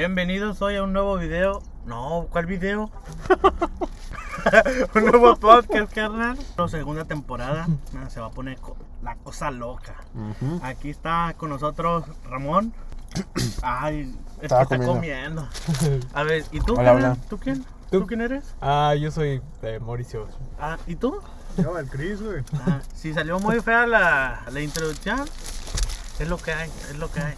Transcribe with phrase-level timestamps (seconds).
[0.00, 1.62] Bienvenidos hoy a un nuevo video.
[1.84, 2.90] No, ¿cuál video?
[4.94, 6.38] un nuevo podcast, carnal.
[6.56, 7.68] La segunda temporada.
[8.08, 8.56] Se va a poner
[9.02, 9.96] la cosa loca.
[10.62, 12.72] Aquí está con nosotros Ramón.
[13.62, 14.94] Ay, es que está comiendo.
[14.94, 15.48] comiendo.
[16.14, 16.76] A ver, ¿y tú?
[16.78, 17.18] Hola.
[17.28, 17.62] ¿Tú quién?
[17.90, 18.06] ¿Tú ¿Tú?
[18.06, 18.54] quién eres?
[18.62, 20.28] Ah, yo soy eh, Mauricio.
[20.58, 21.20] Ah, ¿y tú?
[21.58, 22.42] Yo, el Chris, güey.
[22.66, 25.28] Ah, si salió muy fea la, la introducción,
[26.18, 27.34] es lo que hay, es lo que hay.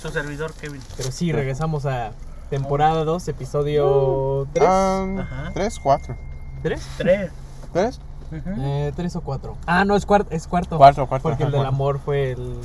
[0.00, 0.80] Su servidor Kevin.
[0.96, 2.12] Pero sí, regresamos a
[2.48, 4.68] temporada 2, episodio 3.
[4.68, 5.50] Ah, Ajá.
[5.52, 6.16] tres, cuatro.
[6.62, 6.80] ¿Tres?
[6.96, 7.30] Tres.
[7.72, 8.00] ¿Tres?
[8.32, 8.50] Ujú.
[8.60, 9.56] Eh, ¿Tres o cuatro?
[9.66, 10.76] Ah, no, es, cuar- es cuarto.
[10.78, 11.74] Cuarto, cuarto, Porque el ajá, del cuarto.
[11.74, 12.58] amor fue el...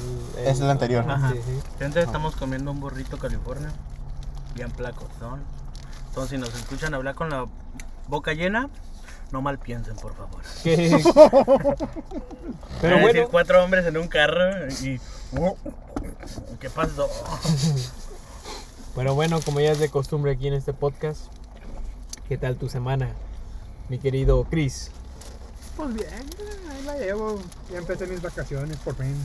[0.45, 1.03] Es el anterior.
[1.09, 1.31] Ajá.
[1.31, 1.59] Sí, sí.
[1.79, 3.69] Gente, estamos comiendo un burrito California.
[4.53, 5.41] Bien placozón.
[6.09, 7.45] Entonces, si nos escuchan hablar con la
[8.07, 8.69] boca llena,
[9.31, 10.41] no mal piensen, por favor.
[10.63, 11.01] ¿Qué?
[12.81, 14.99] Pero a decir bueno, cuatro hombres en un carro y.
[16.59, 17.09] ¿Qué pasó?
[18.95, 21.23] pero bueno, como ya es de costumbre aquí en este podcast,
[22.29, 23.09] ¿qué tal tu semana,
[23.89, 24.91] mi querido Chris?
[25.75, 26.07] Pues bien,
[26.71, 27.41] ahí la llevo.
[27.71, 29.15] Ya empecé mis vacaciones, por fin.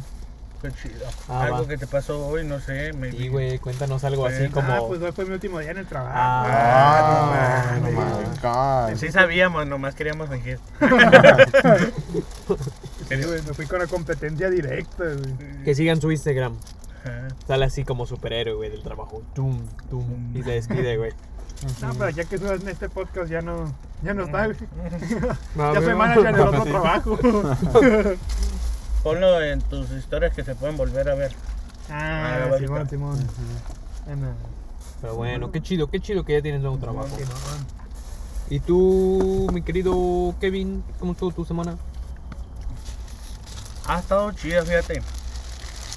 [0.60, 1.06] Qué chido.
[1.28, 1.68] Ah, Algo va.
[1.68, 2.92] que te pasó hoy, no sé.
[2.92, 4.70] me Sí, güey, cuéntanos algo así como...
[4.70, 6.12] Ah, pues hoy fue mi último día en el trabajo.
[6.14, 8.96] Ah, Ah, no God.
[8.98, 10.58] Sí sabíamos, nomás queríamos fingir.
[13.16, 15.62] Sí, güey, me fui con la competencia directa, güey.
[15.64, 16.56] Que sigan su Instagram.
[17.04, 17.28] Ajá.
[17.46, 19.22] Sale así como superhéroe, güey, del trabajo.
[19.34, 19.58] Tum,
[19.88, 20.36] tum.
[20.36, 21.12] Y se despide, güey.
[21.82, 24.48] No, pero ya que subas en este podcast ya no, ya no está.
[25.54, 26.70] No, Ya soy manager del otro sí.
[26.70, 27.18] trabajo.
[29.02, 31.32] Ponlo en tus historias que se pueden volver a ver.
[31.90, 32.88] Ah, Ah, Simón.
[32.88, 33.18] Simón.
[34.10, 34.34] Ana.
[35.00, 37.08] Pero bueno, qué chido, qué chido que ya tienes nuevo trabajo.
[38.50, 41.76] ¿Y tú, mi querido Kevin, cómo estuvo tu semana?
[43.90, 45.02] Ha estado chida, fíjate.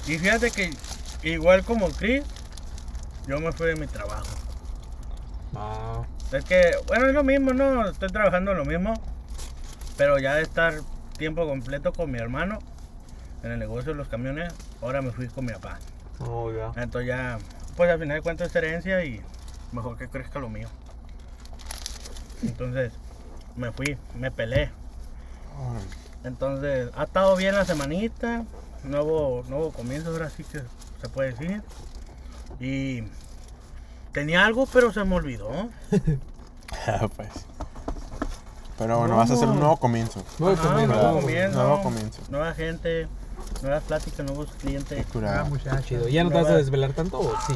[0.08, 0.70] Y fíjate que,
[1.22, 2.24] igual como Chris,
[3.28, 4.26] yo me fui de mi trabajo.
[5.54, 7.88] Ah, Es que, bueno, es lo mismo, ¿no?
[7.88, 8.94] Estoy trabajando en lo mismo.
[9.96, 10.74] Pero ya de estar
[11.18, 12.58] tiempo completo con mi hermano
[13.44, 15.78] en el negocio de los camiones, ahora me fui con mi papá.
[16.18, 16.72] oh, ya.
[16.82, 17.38] Entonces ya,
[17.76, 19.22] pues al final de cuentas es herencia y
[19.70, 20.68] mejor que crezca lo mío.
[22.42, 22.92] Entonces
[23.54, 24.72] me fui, me pelé.
[26.24, 28.44] Entonces ha estado bien la semanita,
[28.82, 30.60] nuevo, nuevo comienzo ahora sí que
[31.00, 31.62] se puede decir.
[32.60, 33.02] Y
[34.12, 35.50] tenía algo pero se me olvidó.
[36.88, 37.28] Ah, pues.
[38.78, 40.24] Pero bueno, vas a hacer un nuevo comienzo.
[40.40, 40.94] Nuevo Ajá, comienzo.
[40.94, 41.58] nuevo Nuevo- comienzo.
[41.62, 42.22] nuevo comienzo.
[42.30, 43.06] Nueva gente,
[43.62, 45.06] nuevas pláticas, nuevos clientes.
[45.24, 45.82] Ah, muchacho.
[45.86, 46.08] Chido.
[46.08, 47.54] ¿Ya no te vas a desvelar tanto o sí?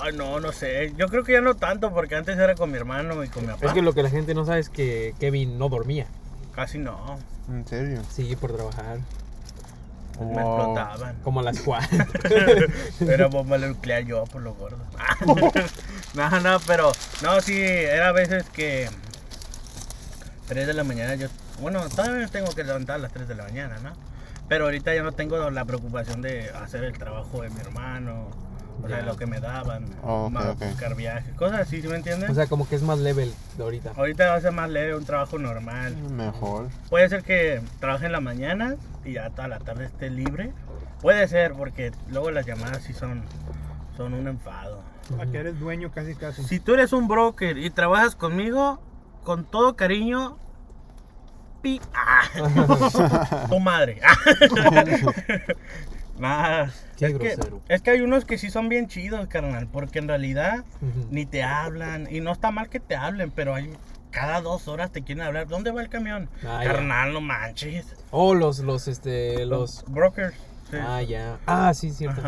[0.00, 0.92] Ay, no, no sé.
[0.96, 3.52] Yo creo que ya no tanto porque antes era con mi hermano y con mi
[3.52, 3.66] papá.
[3.66, 6.06] Es que lo que la gente no sabe es que Kevin no dormía.
[6.54, 7.18] Casi no.
[7.48, 8.02] ¿En serio?
[8.10, 8.98] Sí, por trabajar.
[10.20, 11.16] Me explotaban.
[11.22, 11.98] Como las cuatro.
[13.00, 14.78] Era bomba nuclear yo por lo gordo.
[16.14, 18.88] no, no, pero no, sí, era a veces que
[20.48, 21.28] 3 de la mañana yo,
[21.60, 23.92] bueno, todavía tengo que levantar a las 3 de la mañana, ¿no?
[24.48, 28.30] Pero ahorita ya no tengo la preocupación de hacer el trabajo de mi hermano,
[28.82, 30.62] o sea, lo que me daban, Oh, más ok.
[30.64, 32.30] buscar viajes, cosas así, ¿sí me entiendes?
[32.30, 33.92] o sea, como que es más level de ahorita.
[33.96, 35.96] ahorita va a ser más leve, un trabajo normal.
[35.96, 36.68] Mejor.
[36.88, 40.52] Puede ser que trabaje en la mañana y ya toda la tarde esté libre.
[41.00, 43.22] Puede ser, porque luego las llamadas sí son,
[43.96, 44.82] son un enfado.
[45.16, 46.42] Para que eres dueño casi casi.
[46.44, 48.80] Si tú eres un broker y trabajas conmigo,
[49.24, 50.36] con todo cariño,
[51.62, 51.80] pi.
[51.94, 52.22] ¡Ah!
[53.50, 54.00] tu madre.
[56.20, 56.64] Nada.
[56.66, 57.62] Es, que, grosero.
[57.68, 60.64] es que hay unos que sí son bien chidos, carnal, porque en realidad
[61.10, 62.06] ni te hablan.
[62.10, 63.72] Y no está mal que te hablen, pero hay
[64.10, 65.48] cada dos horas te quieren hablar.
[65.48, 66.28] ¿Dónde va el camión?
[66.46, 66.72] Ah, ya.
[66.72, 67.96] carnal, no manches.
[68.10, 69.84] Oh, los, los, este, los...
[69.86, 70.34] brokers.
[70.70, 70.76] sí.
[70.78, 71.38] Ah, ya.
[71.46, 72.22] Ah, sí, cierto.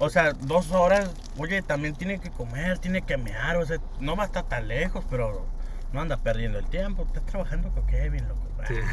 [0.00, 4.16] O sea, dos horas, oye, también tiene que comer, tiene que mear, o sea, no
[4.16, 5.46] va a estar tan lejos, pero
[5.92, 8.48] no anda perdiendo el tiempo, estás trabajando con Kevin, loco.
[8.66, 8.74] Sí.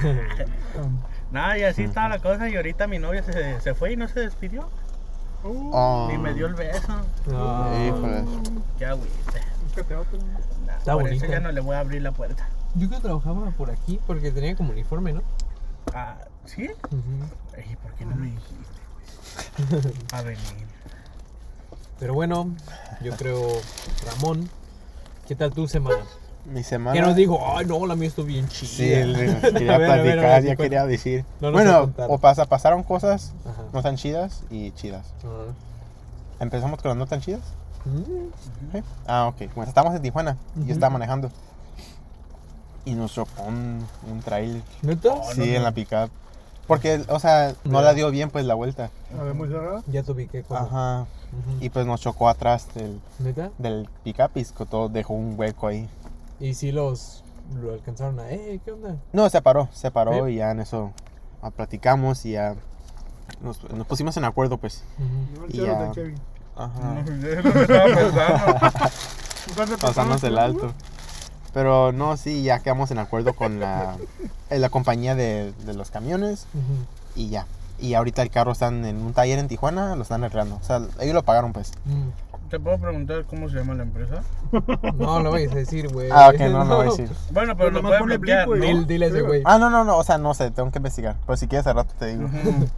[1.32, 4.08] Nada, y así estaba la cosa, y ahorita mi novia se, se fue y no
[4.08, 4.70] se despidió,
[5.44, 6.08] Uh, Oh.
[6.12, 7.02] ni me dio el beso.
[7.32, 7.72] Ah.
[7.88, 8.24] Híjoles.
[8.80, 9.14] Qué agüite.
[10.66, 11.24] Nah, Está por bonito.
[11.26, 12.48] eso ya no le voy a abrir la puerta.
[12.74, 15.22] Yo que trabajaba por aquí porque tenía como uniforme, ¿no?
[15.94, 16.68] Ah, ¿sí?
[17.56, 18.82] Ay, ¿por qué no me dijiste,
[19.84, 19.94] güey?
[20.14, 20.68] A venir.
[22.00, 22.50] Pero bueno,
[23.02, 23.48] yo creo,
[24.08, 24.50] Ramón,
[25.28, 26.04] ¿qué tal tu semana?
[26.46, 26.94] Mi semana.
[26.94, 27.40] ¿Qué nos dijo?
[27.56, 28.70] Ay, no, la mía estuvo bien chida.
[28.70, 28.84] Sí,
[29.54, 30.64] quería A ver, ver, platicar, ya cuenta.
[30.64, 31.26] quería decir.
[31.42, 33.64] No bueno, o pasa, pasaron cosas Ajá.
[33.74, 35.08] no tan chidas y chidas.
[35.20, 35.54] Ajá.
[36.40, 37.42] Empezamos con las no tan chidas.
[37.86, 38.84] Mm, ¿Sí?
[39.08, 39.54] Ah, ok.
[39.56, 40.38] Bueno, estábamos en Tijuana.
[40.56, 40.68] y Ujú.
[40.68, 41.32] Yo estaba manejando.
[42.86, 44.62] Y nos chocó un, un trailer.
[44.84, 45.14] ¿Neta?
[45.14, 45.62] Oh, sí, no, en no.
[45.64, 46.10] la pickup.
[46.68, 48.90] Porque, o sea, no la dio bien, pues, la vuelta.
[49.20, 49.84] A ver, muy cerrado.
[49.88, 50.44] Ya te ubiqué.
[50.50, 51.06] Ajá.
[51.60, 53.52] Y pues nos chocó atrás del, ¿Neta?
[53.58, 55.88] del pick-up y que todo dejó un hueco ahí.
[56.40, 57.24] Y si los
[57.62, 58.96] lo alcanzaron a, eh, ¿qué onda?
[59.14, 60.34] No, se paró, se paró Sí.
[60.34, 60.92] y ya en eso
[61.42, 62.56] ah, platicamos y ya
[63.42, 64.84] nos, nos pusimos en acuerdo, pues.
[65.50, 65.92] Y ya.
[66.56, 67.04] Ajá.
[69.56, 70.74] ¿Cuánto te Pasamos el alto.
[71.54, 73.96] Pero no, sí, ya quedamos en acuerdo con la,
[74.50, 76.48] la compañía de, de los camiones
[77.16, 77.46] y ya.
[77.80, 80.56] Y ahorita el carro está en un taller en Tijuana, lo están arreglando.
[80.56, 81.72] O sea, ellos lo pagaron, pues.
[82.50, 84.22] ¿Te puedo preguntar cómo se llama la empresa?
[84.98, 86.10] No lo vayas a decir, güey.
[86.12, 87.10] Ah, ok, no, no voy a decir.
[87.32, 88.56] Bueno, pero Pues lo nomás puedes ponle bloquear, ¿no?
[88.56, 88.62] güey.
[88.62, 89.42] Dile, dile ese güey.
[89.46, 91.16] Ah, no, no, no, o sea, no sé, tengo que investigar.
[91.26, 92.26] Pero si quieres, al rato te digo.
[92.26, 92.70] Ujú.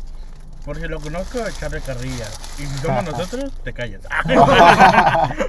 [0.65, 2.25] Por si lo conozco, echarle carrilla.
[2.57, 4.01] Y si somos nosotros, te callas.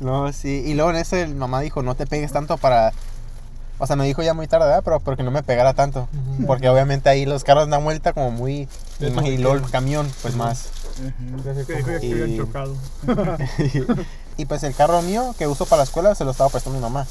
[0.00, 0.62] No, sí.
[0.66, 2.92] Y luego en eso el mamá dijo, no te pegues tanto para...
[3.78, 4.82] O sea, me dijo ya muy tarde, ¿verdad?
[4.84, 6.06] Pero porque no me pegara tanto.
[6.46, 8.68] Porque obviamente ahí los carros dan vuelta como muy...
[9.00, 10.68] Y luego el camión, pues más.
[12.02, 12.74] Y- chocado.
[14.36, 16.82] y pues el carro mío que uso para la escuela se lo estaba prestando mi
[16.82, 17.06] mamá.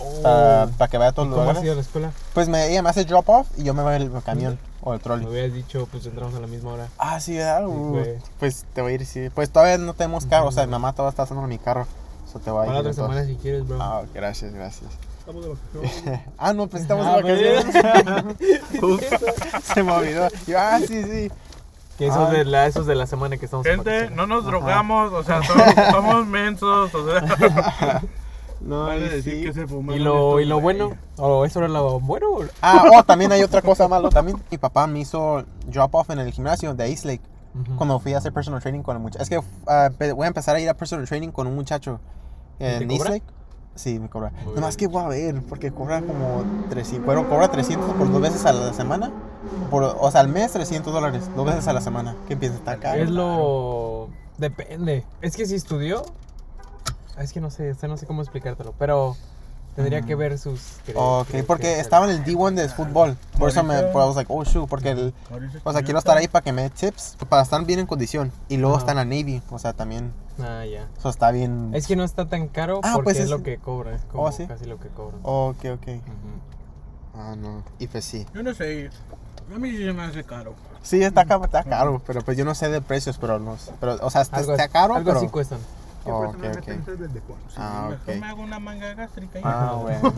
[0.00, 0.22] Oh.
[0.22, 1.76] Para que vaya a todos los ¿Cómo has ido a lugares.
[1.76, 2.12] la escuela?
[2.34, 4.98] Pues me, ella me hace drop off y yo me voy el camión o el
[4.98, 5.26] Me trolley.
[5.26, 6.88] hubieras dicho, pues entramos a la misma hora.
[6.98, 7.66] Ah, sí, ¿verdad?
[7.66, 8.00] Uh,
[8.38, 9.28] pues te voy a ir, sí.
[9.34, 11.86] Pues todavía no tenemos carro, o sea, mi mamá todavía está haciendo mi carro.
[12.28, 12.68] Eso te va a ir.
[12.68, 13.78] Para otra semana si quieres, bro.
[13.82, 14.90] Ah, gracias, gracias.
[15.20, 16.20] Estamos de vacaciones.
[16.38, 18.82] ah, no, pues estamos Ah, de vacaciones.
[18.82, 20.28] Ups, se me olvidó.
[20.46, 21.30] Yo, ah, sí, sí.
[21.98, 25.12] Que esos de la, esos de la semana que estamos en Gente, no nos drogamos,
[25.12, 28.02] o sea, somos, somos mensos, o sea.
[28.60, 29.42] No, Vale y decir sí.
[29.44, 30.92] que se ¿Y lo, y lo bueno?
[31.16, 32.26] ¿O eso era lo bueno?
[32.60, 34.08] Ah, oh, también hay otra cosa malo.
[34.08, 37.22] También mi papá me hizo drop off en el gimnasio de East Lake.
[37.76, 39.22] Cuando fui a hacer personal training con el muchacho.
[39.22, 39.40] Es que
[39.98, 42.00] pe- voy a empezar a ir a personal training con un muchacho
[42.58, 43.08] en East?
[43.08, 43.24] Lake.
[43.74, 44.32] Sí, me cobra.
[44.54, 47.06] Nomás que voy a ver, porque cobra como 300.
[47.06, 49.12] Bueno, cobra 300 por dos veces a la semana.
[49.70, 52.16] Por, o sea, al mes 300 dólares, dos veces a la semana.
[52.26, 52.58] ¿Qué piensas?
[52.60, 53.02] Está caro.
[53.02, 54.08] Es lo...
[54.38, 55.04] Depende.
[55.20, 56.04] Es que si estudió...
[57.18, 59.16] Es que no sé, no sé cómo explicártelo, pero
[59.74, 60.76] tendría que ver sus...
[60.94, 63.16] Ok, porque estaba en el D1 de fútbol.
[63.38, 65.14] Por eso me, I was like, oh shoot, porque el,
[65.64, 68.30] o sea, quiero estar ahí para que me dé tips, para estar bien en condición.
[68.48, 68.82] Y luego Ajá.
[68.82, 70.86] está en la Navy, o sea, también, Ah, ya.
[70.96, 71.70] eso está bien.
[71.74, 73.94] Es que no está tan caro Ah, porque pues es, es- lo que cobra.
[73.96, 74.46] Es como Oh, ¿sí?
[74.46, 75.16] casi lo que cobra.
[75.22, 75.88] Ok, ok.
[75.88, 76.57] Ujú.
[77.18, 77.62] Ah, no.
[77.78, 78.26] Y pues sí.
[78.34, 78.90] Yo no sé,
[79.54, 80.54] a mí sí se me hace caro.
[80.82, 83.72] Sí, está, ca- está caro, pero pues yo no sé de precios, pero no sé.
[83.80, 85.18] Pero, o sea, está, Algo, está caro, algo pero...
[85.18, 85.58] así cuestan.
[86.04, 86.54] Oh, por eso ok, me ok.
[86.56, 87.42] meten ustedes del deporte.
[87.56, 88.20] Ah, Mejor ok.
[88.20, 89.72] me hago una manga gástrica y Ah, ya.
[89.82, 90.14] bueno.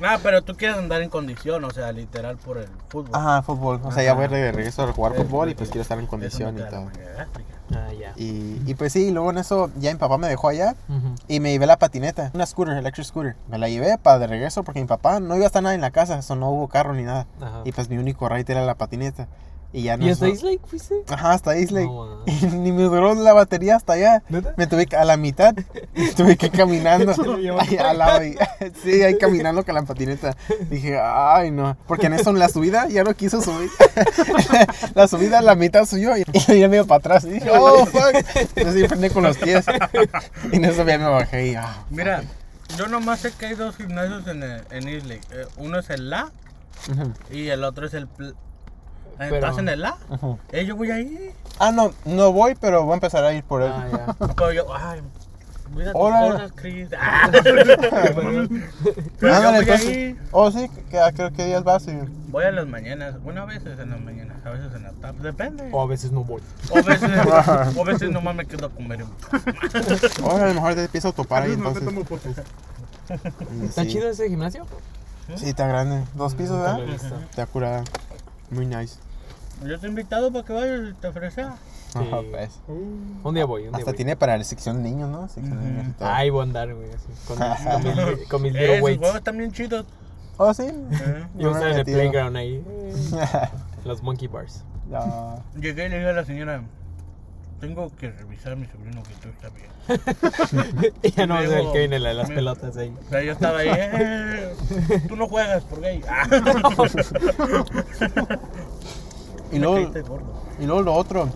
[0.00, 3.10] Nah, pero tú quieres andar en condición, o sea, literal por el fútbol.
[3.12, 3.80] Ajá, fútbol.
[3.84, 6.56] O sea, ya voy de regreso a jugar fútbol y pues quiero estar en condición
[6.58, 6.70] y da
[7.74, 8.12] Ah, ya.
[8.16, 10.74] Y, y pues sí, luego en eso ya mi papá me dejó allá
[11.28, 13.36] y me llevé la patineta, una scooter, electric scooter.
[13.48, 15.80] Me la llevé para de regreso porque mi papá no iba a estar nada en
[15.80, 17.26] la casa, eso no hubo carro ni nada.
[17.40, 17.62] Ajá.
[17.64, 19.28] Y pues mi único ride era la patineta.
[19.72, 20.04] Y ya no.
[20.06, 20.94] ¿Y hasta no- East Lake fuiste?
[21.08, 21.82] Ajá, hasta Isla.
[21.82, 24.22] No, y ni me duró la batería hasta allá.
[24.28, 24.52] ¿Neta?
[24.56, 25.54] Me tuve que, a la mitad,
[25.94, 27.12] me tuve que ir caminando.
[27.60, 28.24] Ahí al lado.
[28.24, 28.36] y-
[28.82, 30.36] sí, ahí caminando con la patineta.
[30.68, 31.76] Dije, ay, no.
[31.86, 33.70] Porque en eso, en la subida, ya no quiso subir.
[34.94, 37.24] la subida, la mitad subió y, y ya me iba para atrás.
[37.24, 38.12] Y dije, oh, fuck.
[38.56, 39.64] Entonces yo frené con los pies.
[40.52, 41.84] Y en eso ya me bajé y, ah.
[41.90, 42.22] Mira,
[42.76, 44.88] yo nomás sé que hay dos gimnasios en, el- en.
[44.88, 45.20] Eh,
[45.58, 46.30] uno es el La
[47.30, 48.08] y el otro es el...
[48.08, 48.34] Pl-
[49.28, 49.96] Pero- ¿Estás en el La?
[50.08, 50.38] ujú.
[50.52, 51.32] Eh, yo voy ahí.
[51.58, 53.72] Ah, no, no voy, pero voy a empezar a ir por él.
[53.74, 53.88] Ah,
[54.18, 54.26] ya.
[54.34, 55.00] Pero yo, ay,
[55.74, 56.32] cuida tus Órale.
[56.32, 56.88] cosas, Chris.
[56.98, 57.28] Ah.
[57.32, 59.86] Pero Ándale, entonces.
[59.86, 60.18] ahí.
[60.32, 61.92] Oh, sí, que, a creo que días vas y.
[62.28, 63.22] Voy a las mañanas.
[63.22, 65.18] Bueno, a veces en las mañanas, a veces en la tarde.
[65.22, 65.68] Depende.
[65.72, 66.42] O a veces no voy.
[66.70, 67.10] O a veces,
[67.76, 69.04] o a veces nomás me quedo a comer.
[70.22, 71.82] Oh, a lo mejor te empiezo a topar ahí entonces.
[73.64, 73.88] ¿Está sí.
[73.88, 74.66] chido ese gimnasio?
[75.36, 76.04] Sí, está grande.
[76.14, 77.12] Dos pisos, Nunca lo ¿verdad?
[77.28, 77.84] Está curada.
[78.50, 78.96] Muy nice.
[79.66, 81.56] Yo te he invitado para que vayas y te ofrezca.
[81.94, 82.60] Ajá, pues.
[82.68, 83.96] Uh, Un día voy, un día Hasta voy.
[83.96, 85.28] tiene para la sección niños, ¿no?
[85.28, 85.66] Sección Ujú.
[85.66, 86.08] niños y todo.
[86.08, 87.08] Ahí voy a andar, güey, así.
[87.26, 87.82] Con mis, con
[88.18, 88.98] mis, con mis Eh, little sus weights.
[89.00, 89.86] juegos están bien chidos.
[90.36, 90.62] Oh, sí.
[90.64, 91.26] Eh.
[91.36, 92.64] Yo estaba en el playground ahí.
[93.84, 94.64] Los monkey bars.
[95.60, 96.62] Llegué y le dije a la señora,
[97.60, 100.92] tengo que revisar a mi sobrino que todo está bien.
[101.02, 102.94] y ya no Me sé el que viene la de las me- pelotas ahí.
[103.06, 104.54] O sea, yo estaba ahí, eh,
[105.08, 106.02] tú no juegas por gay.
[106.08, 106.26] Ah.
[109.52, 109.90] Y luego,
[110.60, 111.28] y luego lo otro.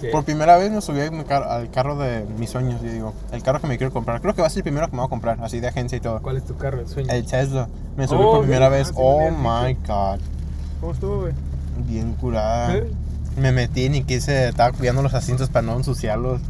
[0.00, 0.08] ¿Qué?
[0.08, 3.14] Por primera vez me subí al carro de mis sueños, yo digo.
[3.30, 4.20] El carro que me quiero comprar.
[4.20, 5.96] Creo que va a ser el primero que me voy a comprar, así de agencia
[5.96, 6.20] y todo.
[6.20, 6.80] ¿Cuál es tu carro?
[6.80, 7.08] El sueño.
[7.12, 7.68] El Tesla.
[7.96, 8.72] Me subí Oh, por primera ok.
[8.72, 8.88] vez.
[8.90, 10.18] Ah, Oh my god.
[10.80, 11.32] ¿Cómo estuvo, güey?
[11.86, 12.76] Bien curada.
[12.76, 12.90] ¿Eh?
[13.36, 16.40] Me metí ni quise, estaba cuidando los asientos para no ensuciarlos.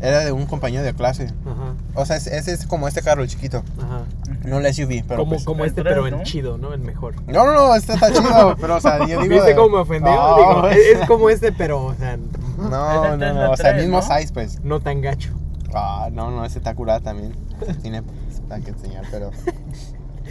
[0.00, 1.24] Era de un compañero de clase.
[1.44, 3.62] Ajá, O sea, ese es, es como este carro, el chiquito.
[3.82, 4.02] ajá.
[4.44, 6.22] No el SUV, pero como pues- como este, pero en ¿no?
[6.22, 6.72] chido, ¿no?
[6.72, 7.14] En mejor.
[7.26, 9.34] No, no, no, este está chido, pero o sea, yo digo...
[9.34, 10.12] ¿Viste de- cómo me ofendió?
[10.14, 13.50] No, Digo, es, es como este, pero, o sea, No, no, no.
[13.50, 14.02] O sea, el 3, mismo ¿no?
[14.18, 14.62] size, pues.
[14.62, 15.30] No tan gacho.
[15.74, 17.34] Ah, no, no, ese está curado también.
[17.82, 18.02] Tiene
[18.48, 19.30] para que enseñar, pero.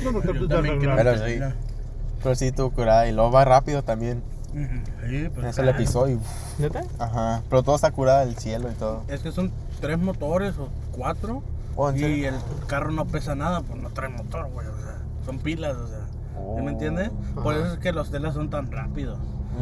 [0.03, 1.39] No, no, Yo no, también Pero sí.
[2.23, 3.07] Pero sí, tuvo curada.
[3.07, 4.23] Y luego va rápido también.
[4.53, 5.77] Sí, pues Eso le claro.
[5.77, 6.15] pisó y.
[6.15, 6.81] uf, ¿Neta?
[6.99, 7.41] Ajá.
[7.49, 9.03] Pero todo está curado, el cielo y todo.
[9.07, 9.51] Es que son
[9.81, 11.43] tres motores o cuatro.
[11.75, 12.29] Oh, ¿en y serio?
[12.29, 14.67] el carro no pesa nada, pues no trae motor, güey.
[14.67, 15.97] O sea, son pilas, o sea.
[15.99, 16.03] ¿sí
[16.61, 16.69] ¿Me Oh.
[16.69, 17.11] entiendes?
[17.35, 17.63] Por Ajá.
[17.65, 19.19] eso es que los Teslas son tan rápidos.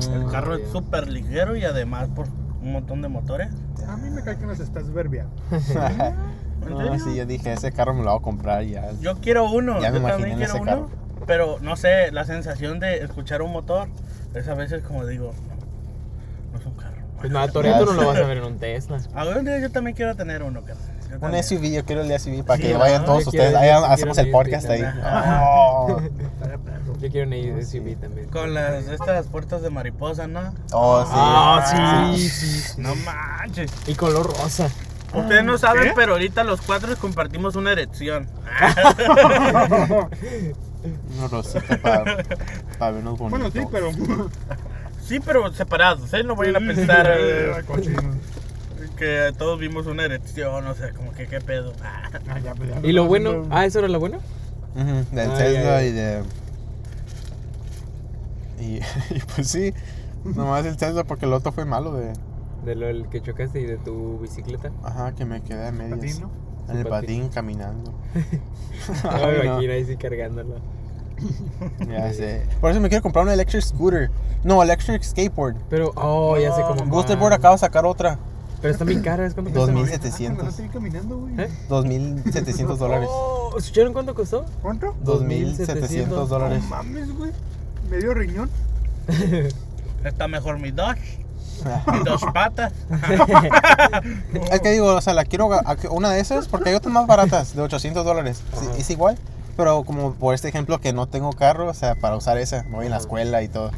[0.08, 0.14] Mm.
[0.14, 2.28] El carro Ah, es súper ligero y además por
[2.62, 3.50] un montón de motores.
[3.88, 5.34] A mí me cae que nos estás verbiando.
[5.52, 8.92] ¿En No, sí, yo dije, ese carro me lo voy a comprar ya.
[9.02, 10.72] Yo quiero uno, Ya me yo imaginé también quiero ese uno.
[10.72, 10.90] carro.
[11.28, 13.88] Pero no sé, la sensación de escuchar un motor
[14.36, 15.56] es a veces como digo, no,
[16.54, 16.96] no es un carro.
[17.20, 19.00] Pues nada, Toreto no lo vas a ver en un Tesla.
[19.16, 20.86] Algún día yo también quiero tener uno, carnal.
[21.10, 21.44] Yo Un también.
[21.44, 22.80] SUV, yo quiero el SUV para Sí, que ¿no?
[22.80, 23.58] vayan todos ustedes.
[23.58, 24.84] quiero- Ahí hacemos el podcast ahí.
[25.42, 26.02] Oh.
[27.00, 28.28] Yo quiero una SUV también.
[28.30, 30.54] Con las estas puertas de mariposa, ¿no?
[30.74, 31.12] oh, sí.
[31.14, 32.82] Ah, sí, sí.
[32.82, 33.72] No manches.
[33.88, 34.70] Y color rosa.
[35.14, 35.92] Ustedes no saben, ¿Qué?
[35.96, 38.28] pero ahorita los cuatro compartimos una erección.
[41.18, 42.04] Una rosita para
[42.92, 43.30] vernos bonitos.
[43.30, 43.92] Bueno, sí, pero.
[45.06, 46.24] Sí, pero separados, ¿eh?
[46.24, 47.54] No vayan a pensar eh,
[48.98, 51.74] que todos vimos una erección, o sea, como que qué pedo.
[52.28, 52.40] Ah.
[52.44, 52.80] Ya, pues, ya.
[52.82, 53.46] Y lo bueno.
[53.52, 54.18] Ah, ¿eso era lo bueno?
[54.74, 56.24] Del Ah, Tesla ya, y de.
[58.60, 58.64] Y,
[59.16, 59.74] y pues sí,
[60.24, 62.14] nomás el Tesla porque el otro fue malo de.
[62.66, 64.72] De lo el que chocaste y de tu bicicleta.
[64.84, 66.22] Ajá, que me quedé a medias.
[66.70, 67.22] En el patín.
[67.22, 67.94] patín caminando.
[69.04, 69.44] No me no.
[69.46, 70.56] imagino ahí sí cargándolo.
[71.88, 72.46] Ya sé.
[72.60, 74.12] Por eso me quiero comprar un electric scooter.
[74.44, 75.56] No, electric skateboard.
[75.70, 76.86] Pero, oh, ya sé cómo.
[76.86, 78.20] Board acaba de sacar otra.
[78.62, 79.74] Pero está bien cara, es cuánto Dos cuesta?
[79.74, 79.84] mil.
[79.84, 80.44] Ah, 1700.
[80.44, 81.34] no estoy caminando, güey.
[81.40, 81.50] ¿Eh?
[81.70, 83.08] 2.700 dólares.
[83.12, 84.46] Oh, ¿Escucharon cuánto costó?
[84.62, 84.94] ¿Cuánto?
[85.04, 86.64] 2.700 No dólares.
[86.70, 87.32] mames, güey.
[87.90, 88.50] Medio riñón.
[90.04, 91.25] Está mejor mi Dodge,
[92.06, 92.74] dos patas.
[94.52, 95.50] Es que digo, o sea, la quiero
[95.92, 98.42] una de esas porque hay otras más baratas de 800 dólares.
[98.78, 99.18] Es igual,
[99.58, 102.76] pero como por este ejemplo que no tengo carro, o sea, para usar esa, me
[102.78, 103.72] voy en la escuela y todo.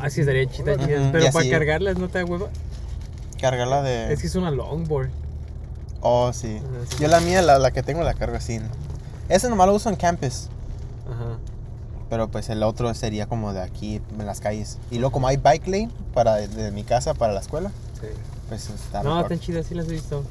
[0.00, 1.00] Ah, sí, estaría chida, chida.
[1.00, 2.46] Ujú, Pero y para así- cargarlas no te da hueva.
[3.40, 4.12] Cargarla de.
[4.12, 5.10] Es que es una longboard.
[6.00, 6.60] Oh, sí.
[6.98, 8.58] Yo la mía, la, la que tengo, la cargo así.
[8.58, 8.66] ¿no?
[9.28, 10.48] Ese nomás lo uso en campus.
[11.06, 11.38] Ajá.
[12.12, 14.76] Pero pues el otro sería como de aquí, en las calles.
[14.90, 18.08] Y luego como hay bike lane para de, mi casa para la escuela, Sí.
[18.50, 19.32] pues está No, mejor.
[19.32, 20.22] están chidas, sí las he visto.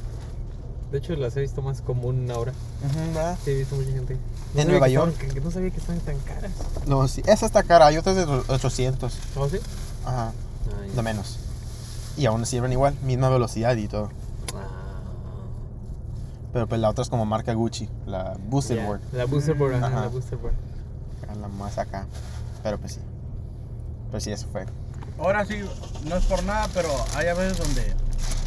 [0.92, 2.54] De hecho, las he visto más común ahora.
[3.16, 3.36] ¿verdad?
[3.44, 4.14] Sí, he visto mucha gente.
[4.14, 4.20] En
[4.54, 5.12] sabía Nueva York.
[5.14, 6.52] estaban- que no sabía que estaban tan caras.
[6.86, 7.24] No, sí.
[7.26, 9.18] Esa está cara, hay otras de 800.
[9.36, 9.58] ¿Oh, sí?
[10.06, 10.34] Ajá,
[10.96, 11.40] de menos.
[12.16, 14.10] Y aún sirven igual, misma velocidad y todo.
[14.54, 14.68] Ah,
[16.54, 18.86] Pero pues la otra es como marca Gucci, la Boosted ya.
[18.86, 19.02] Board.
[19.14, 20.02] La booster board, ajá, Ajá.
[20.02, 20.54] la booster board.
[21.42, 22.06] La más acá.
[22.64, 23.00] Pero pues sí.
[24.12, 24.66] Pues sí, eso fue.
[25.20, 25.62] Ahora sí,
[26.06, 27.94] no es por nada, pero hay a veces donde,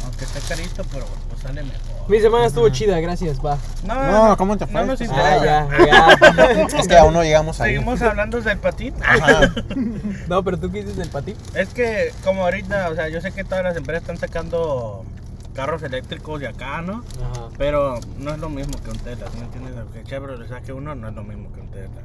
[0.03, 1.79] aunque esté carito, pero pues sale mejor.
[2.09, 3.57] Mi semana estuvo chida, gracias, va.
[3.85, 4.81] No, ¿cómo te fue?
[4.81, 5.59] No nos Ah, interesa.
[5.61, 6.61] Ah, ya, ya.
[6.79, 7.73] Es que aún no llegamos ahí.
[7.75, 8.93] Seguimos hablando del patín.
[9.03, 9.51] Ajá.
[10.27, 11.35] No, pero tú qué dices del patín.
[11.53, 15.03] Es que como ahorita, o sea, yo sé que todas las empresas están sacando
[15.53, 17.03] carros eléctricos de acá, ¿no?
[17.31, 17.47] Ajá.
[17.57, 19.75] Pero no es lo mismo que un Tesla, ¿sí ¿me entiendes?
[19.77, 22.01] Aunque Chevrolet le saque uno, no es lo mismo que un Tesla.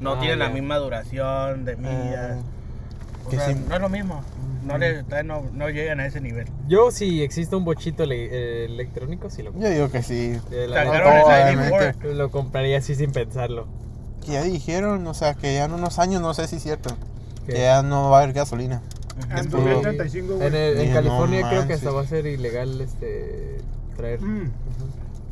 [0.00, 2.36] No Ah, tiene la misma duración de millas.
[2.38, 3.56] Ah, o sea, sí.
[3.68, 4.22] no es lo mismo.
[4.64, 6.46] No, le, no, no llegan a ese nivel.
[6.66, 10.38] Yo, si existe un bochito le- eh, electrónico, sí lo, Yo digo que sí.
[10.50, 11.98] la Sacaron neta, el obviamente.
[12.00, 12.12] ID4.
[12.14, 13.66] lo compraría así sin pensarlo.
[14.24, 16.90] Que ya dijeron, o sea, que ya en unos años, no sé si es cierto,
[17.46, 17.54] ¿Qué?
[17.54, 18.82] que ya no va a haber gasolina.
[19.34, 20.46] En puro- 2035, güey.
[20.48, 23.58] En, el- en California creo que hasta va a ser ilegal este
[23.96, 24.20] traer.
[24.20, 24.50] Mm,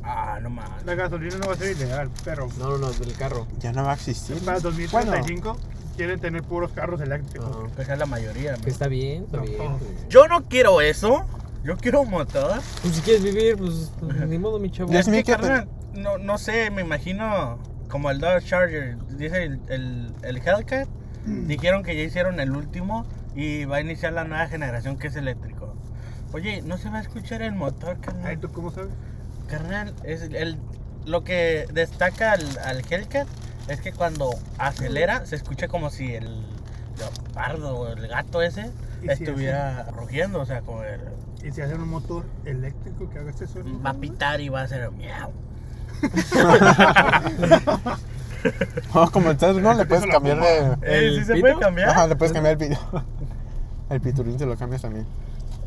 [0.08, 0.68] Ah, no más.
[0.84, 3.46] La gasolina no va a ser ilegal, pero No, no, no, del carro.
[3.58, 4.36] Ya no va a existir.
[4.38, 5.56] para Bueno, 2035
[5.96, 7.48] quieren tener puros carros eléctricos.
[7.50, 7.76] Ajá.
[7.76, 8.54] Que sea la mayoría.
[8.66, 9.42] está bien, está No.
[9.42, 9.58] bien.
[9.78, 10.08] pues.
[10.08, 11.24] Yo no quiero eso.
[11.64, 12.60] Yo quiero un motor.
[12.82, 13.90] Pues si quieres vivir, pues
[14.28, 14.92] ni modo, mi chavo.
[14.92, 17.58] Ya Es que, quiero- carnal, no, no sé, me imagino
[17.88, 20.88] como el Dodge Charger, dice el, el, el Hellcat,
[21.24, 25.16] dijeron que ya hicieron el último y va a iniciar la nueva generación que es
[25.16, 25.74] eléctrico.
[26.32, 28.38] Oye, no se va a escuchar el motor, Ay, carnal.
[28.38, 28.90] ¿tú cómo sabes?
[29.46, 30.58] Carnal, es el,
[31.04, 33.26] lo que destaca al, al Hellcat
[33.68, 36.44] es que cuando acelera se escucha como si el
[36.98, 38.70] leopardo o el gato ese
[39.02, 41.00] ¿Y si estuviera rugiendo, o sea, como el,
[41.44, 43.80] Y si hacen un motor eléctrico que haga este sonido.
[43.82, 45.32] va a pitar y va a hacer miau.
[48.94, 49.74] Oh, como el Tesla, ¿no?
[49.74, 50.58] Le puedes cambiar de...
[50.82, 51.40] Eh, ¿El ¿Sí se pito?
[51.46, 51.88] puede cambiar?
[51.90, 52.78] Ajá, le puedes cambiar el pito.
[53.90, 55.06] El piturín te lo cambias también.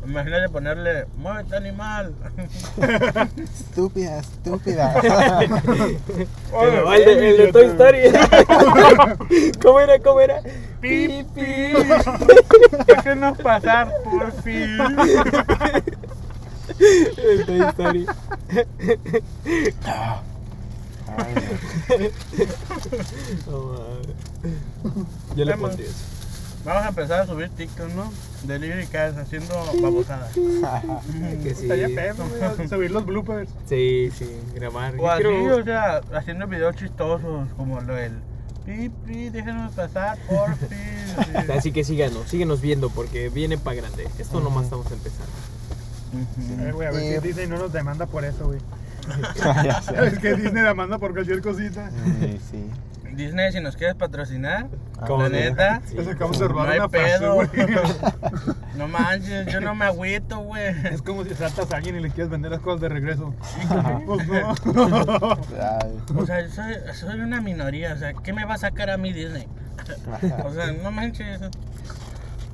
[0.04, 2.14] Imagínate ponerle, muévete animal.
[3.42, 4.94] Estúpida, estúpida.
[6.50, 7.98] Pero el, de, el de Toy Story.
[9.62, 9.98] ¿Cómo era?
[9.98, 10.40] ¿Cómo era?
[10.80, 11.42] Pi, pi.
[12.86, 14.78] Déjenos pasar, por fin.
[17.18, 18.06] El Toy Story.
[18.48, 18.62] Ay,
[19.86, 20.22] No,
[21.16, 21.44] mames.
[25.36, 26.04] Yo le pondría eso.
[26.64, 28.12] Vamos a empezar a subir TikTok, ¿no?
[28.44, 30.32] Delivery Cast haciendo babosadas.
[31.42, 31.62] Que sí.
[31.70, 33.50] Estaría güey, subir los bloopers.
[33.68, 34.94] Sí, sí, grabar.
[34.98, 38.12] O así, quiero- o sea, haciendo videos chistosos como lo del
[38.66, 41.50] pi, pi, déjenos pasar, por fin.
[41.56, 44.06] Así que síganos, síguenos viendo porque viene para grande.
[44.18, 45.32] Esto nomás estamos empezando.
[46.66, 47.20] Eh, güey, a ver Eh.
[47.20, 48.58] si Disney no nos demanda por eso, güey.
[50.06, 51.90] Es que Disney demanda por cualquier cosita.
[52.20, 52.70] Sí, sí.
[53.16, 54.68] Disney, si nos quieres patrocinar,
[55.06, 55.34] ¿Cómo la no?
[55.36, 55.96] neta, Sí.
[55.96, 56.02] No
[56.62, 57.38] hay frase, pedo.
[58.76, 60.74] No manches, yo no me agüito, güey.
[60.90, 63.34] Es como si saltas a alguien y le quieres vender las cosas de regreso.
[64.06, 64.50] Pues no.
[66.16, 69.12] O sea, soy, soy una minoría, o sea, ¿qué me va a sacar a mí
[69.12, 69.46] Disney?
[70.44, 71.40] O sea, no manches.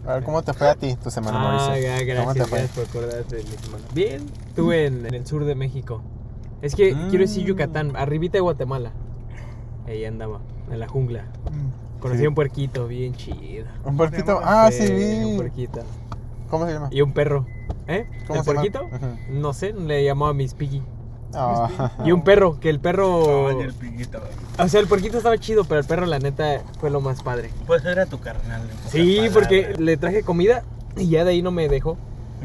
[0.07, 1.83] A ver, ¿cómo te fue a ti tu semana, Ah, Mauricio?
[1.83, 2.59] ya, ¿Cómo te gracias, fue?
[2.61, 3.85] gracias por acordarte de mi semana.
[3.93, 6.03] Bien, estuve en, en el sur de México.
[6.63, 7.09] Es que Mm.
[7.11, 8.93] quiero decir Yucatán, arribita de Guatemala.
[9.87, 10.41] Ahí andaba,
[10.71, 11.25] en la jungla.
[12.01, 12.27] Conocí Sí.
[12.27, 13.67] a un puerquito bien chido.
[13.85, 14.41] Un puerquito.
[14.43, 14.85] Ah, sí,
[15.25, 15.81] Un puerquito.
[16.51, 16.89] ¿Cómo se llama?
[16.93, 17.47] Y un perro.
[17.89, 18.07] ¿Eh?
[18.27, 18.89] ¿Cómo ¿El se puerquito?
[19.31, 20.83] No sé, le llamaba Miss Piggy.
[21.35, 21.91] Ah.
[22.05, 23.49] Y un perro, que el perro...
[23.49, 24.21] Ay, el piquito.
[24.59, 27.51] O sea, el puerquito estaba chido, pero el perro, la neta, fue lo más padre.
[27.67, 28.63] Pues era tu carnal.
[28.89, 30.63] Sí, porque le traje comida
[30.97, 31.97] y ya de ahí no me dejó.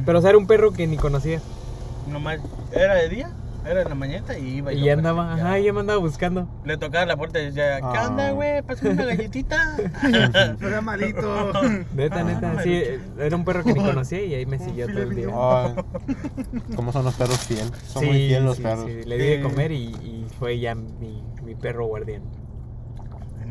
[0.06, 1.40] Pero, o sea, era un perro que ni conocía.
[2.10, 2.40] Nomás,
[2.74, 3.30] era de día,
[3.66, 5.46] era en la mañana y iba Y pues, andaba, ya.
[5.46, 6.48] ajá, ya me andaba buscando.
[6.66, 8.08] Le tocaba la puerta y decía, ¿qué Ah.
[8.10, 8.62] onda, güey?
[8.62, 9.78] Pásame una galletita.
[10.62, 11.52] Era malito.
[11.96, 12.84] Neta, Ah, neta, no, sí,
[13.20, 15.28] era un perro que ni conocía y ahí me siguió todo el día.
[15.34, 15.76] Ay.
[16.76, 17.72] ¿Cómo son los perros fieles?
[17.88, 18.86] Son muy fieles los sí, perros.
[18.86, 22.22] sí, le di de comer y, y fue ya mi, mi perro guardián.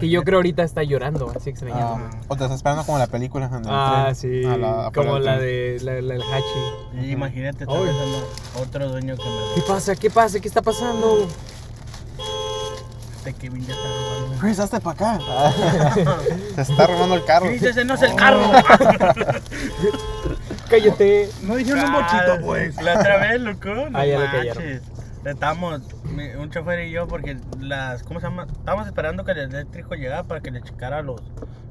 [0.00, 2.04] Que yo creo ahorita está llorando, así extrañándome.
[2.12, 3.46] Ah, o te estás esperando como la película.
[3.46, 6.22] en el Ah, tren, sí, a la- afuera como del la de la, la- el
[6.22, 7.04] Hachi.
[7.06, 7.94] Y imagínate, tal vez
[8.60, 9.94] otro dueño que me ¿Qué pasa?
[9.96, 10.40] ¿Qué pasa?
[10.40, 11.28] ¿Qué está pasando?
[13.18, 14.38] Este Kevin ya está robando.
[14.40, 15.20] Chris, hazte para acá.
[16.64, 17.46] Se está robando el carro.
[17.46, 18.40] Chris, ese no es el carro.
[20.70, 21.28] Cállate.
[21.42, 22.76] No dijeron un bochito, pues.
[22.82, 23.68] La otra vez, loco.
[23.90, 24.54] No Ah, ya lo manches.
[24.54, 24.80] callaron.
[26.14, 28.46] Mi- un chofer y yo, porque las, ¿cómo se llama?
[28.50, 31.20] Estábamos esperando que el eléctrico llegara para que le checara los,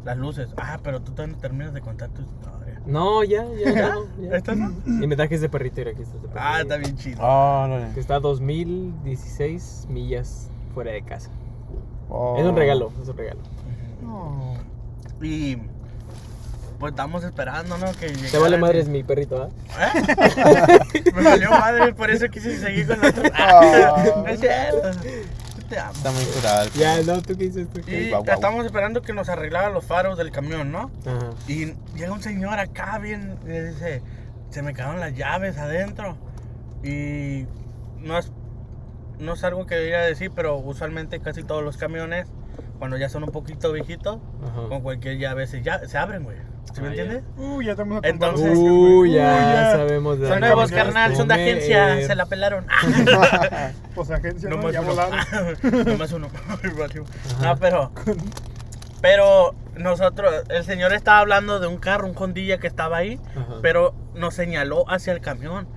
[0.06, 0.54] las luces.
[0.58, 2.80] Ah, pero tú todavía no terminas de contar tu historia.
[2.86, 3.95] No, ya, ya, ya.
[4.21, 4.36] ya.
[4.38, 4.73] ¿Esta no?
[4.86, 6.38] Y me traje ese perrito, mira, aquí está perrito.
[6.39, 7.17] Ah, está bien chido.
[7.21, 11.30] Oh, no, Que está a 2016 millas fuera de casa.
[12.10, 12.38] oh.
[12.38, 13.41] Es un regalo, es un regalo.
[14.02, 14.54] No.
[15.21, 15.58] Y
[16.79, 17.91] pues estamos esperando, ¿no?
[17.93, 19.91] Que Te vale el- madres mi perrito, ¿ah?
[19.95, 21.11] ¿Eh?
[21.15, 23.31] Me valió madre, por eso quise seguir con la otra.
[23.35, 24.23] Ah.
[24.27, 24.91] Es cierto.
[24.91, 25.91] Yo te amo.
[25.91, 26.63] Está muy curado.
[26.63, 27.15] el Ya, perro.
[27.15, 27.67] no, ¿tú qué dices?
[27.73, 28.03] ¿Tú qué?
[28.03, 28.33] Y Guau, guau.
[28.35, 30.89] estamos esperando que nos arreglaran los faros del camión, ¿no?
[31.05, 31.29] Ajá.
[31.47, 34.01] Y llega un señor acá bien, y dice,
[34.49, 36.17] se me quedaron las llaves adentro.
[36.83, 37.45] Y
[37.99, 38.31] no es,
[39.19, 42.27] no es algo que debería decir, pero usualmente casi todos los camiones,
[42.79, 44.69] cuando ya son un poquito viejitos, Ajá.
[44.69, 46.37] con cualquier llave se, ya, se abren, güey.
[46.74, 47.24] ¿Sí me entiendes?
[47.38, 52.15] Uy, ya estamos Entonces- Uy, ya, sabemos de Son nuevos, carnal, son de agencia, se
[52.15, 52.65] la pelaron.
[53.95, 54.89] Pues agencia, No Ya uno.
[54.89, 55.19] volaron.
[55.86, 56.28] No más uno.
[57.41, 57.91] No, pero.
[59.02, 63.56] Pero nosotros, el señor estaba hablando de un carro, un Hondilla que estaba ahí, Ajá.
[63.62, 65.67] pero nos señaló hacia el camión.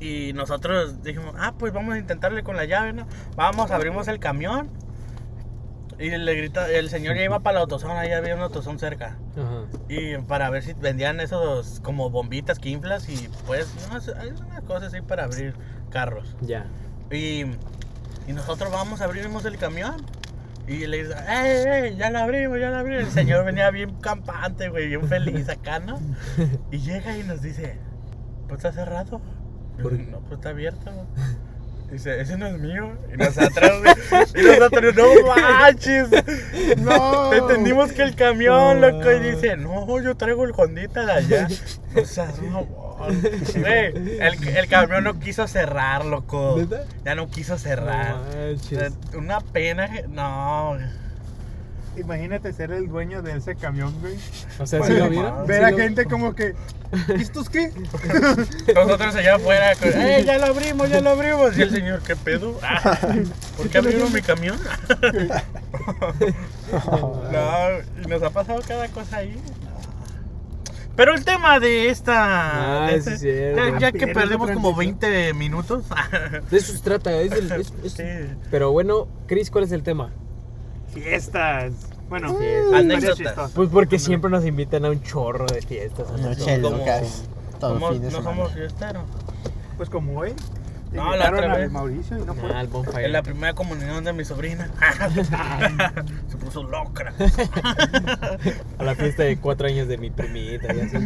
[0.00, 3.06] Y nosotros dijimos, ah, pues vamos a intentarle con la llave, ¿no?
[3.34, 4.70] Vamos, abrimos el camión.
[5.98, 9.18] Y le grita, el señor ya iba para la autozona, ahí había un autozón cerca.
[9.36, 9.64] Ajá.
[9.88, 13.66] Y para ver si vendían esos como bombitas que inflas y pues,
[14.00, 15.54] sé, hay unas cosas así para abrir
[15.90, 16.36] carros.
[16.40, 16.66] Ya.
[17.10, 17.42] Y,
[18.28, 20.04] y nosotros vamos, abrimos el camión.
[20.68, 21.96] Y le dice, ¡ey, ey!
[21.96, 23.04] Ya lo abrimos, ya lo abrimos.
[23.04, 25.98] El señor venía bien campante, güey, bien feliz acá, ¿no?
[26.70, 27.78] Y llega y nos dice,
[28.46, 29.22] ¿pues está cerrado?
[29.78, 30.90] No, pues está abierto.
[31.90, 32.92] Dice, ese no es mío.
[33.12, 33.82] Y nosotros,
[34.34, 36.08] y nosotros, no manches.
[36.78, 37.32] No.
[37.32, 41.48] Entendimos que el camión, loco, y dice, no, yo traigo el Hondita de allá.
[41.96, 46.60] O sea, no, güey, el, el camión no quiso cerrar, loco.
[47.04, 48.16] Ya no quiso cerrar.
[49.12, 49.18] No.
[49.18, 50.76] Una pena no.
[51.96, 54.14] Imagínate ser el dueño de ese camión, güey.
[54.60, 55.46] O sea, ¿sí lo vieron?
[55.46, 56.54] Ver ¿Sí a lo- gente como que.
[57.16, 57.70] ¿Y estos qué?
[58.74, 61.56] Nosotros allá afuera, con, ¡eh, ya lo abrimos, ya lo abrimos!
[61.58, 62.58] Y el señor, ¿qué pedo?
[62.62, 62.96] Ah,
[63.56, 64.58] ¿Por qué abrimos mi camión?
[67.32, 69.36] no, y nos ha pasado cada cosa ahí.
[70.96, 72.86] Pero el tema de esta.
[72.86, 74.98] Ah, de este- ya, ya que perdemos como transición.
[75.00, 75.84] 20 minutos.
[76.50, 77.12] De eso se trata.
[77.20, 78.02] es el- es- es- Sí.
[78.50, 80.10] Pero bueno, Chris, ¿cuál es el tema?
[80.92, 81.72] Fiestas.
[82.08, 82.36] Bueno.
[82.74, 83.52] Anécdotas.
[83.52, 86.10] Pues porque siempre nos invitan a un chorro de fiestas.
[86.20, 87.24] Noche locas.
[87.60, 88.10] De no semana.
[88.22, 89.04] somos fiesteros.
[89.76, 90.34] Pues como hoy.
[90.90, 91.70] No, la otra vez.
[91.70, 92.50] Mauricio y no fue.
[92.50, 93.04] Ah, el bonfire.
[93.04, 94.70] En la primera comunión de mi sobrina.
[96.28, 97.12] Se puso loca.
[98.78, 100.96] A la fiesta de cuatro años de mi primita y así.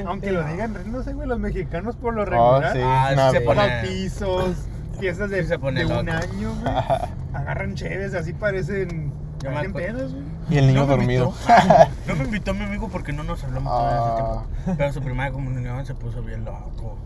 [0.06, 2.72] Aunque lo digan, no sé, güey, los mexicanos por lo Oh, regular.
[2.74, 2.80] sí.
[2.82, 4.56] Ah, sí no, se pues, pone- bautizos,
[5.00, 6.74] fiestas de, Sí se pone de un año, güey.
[7.32, 9.14] Agarran chéves, así parecen.
[9.42, 9.98] Yo me parecen acuerdo.
[9.98, 10.24] pedos, güey.
[10.50, 11.34] Y el niño No dormido.
[12.06, 14.44] No me invitó mi amigo porque no nos hablamos todo ese Ah.
[14.64, 14.74] tiempo.
[14.78, 16.96] Pero su primera comunión se puso bien loco.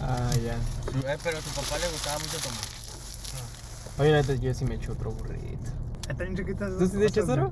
[0.00, 0.52] Ah, ya.
[0.54, 2.58] Eh, pero a su papá le gustaba mucho tomar.
[3.98, 5.70] Oye, la neta, yo sí me echo otro burrito.
[6.08, 6.78] Están bien chiquitas.
[6.78, 7.44] ¿Tú sí te echas otro?
[7.44, 7.50] oro?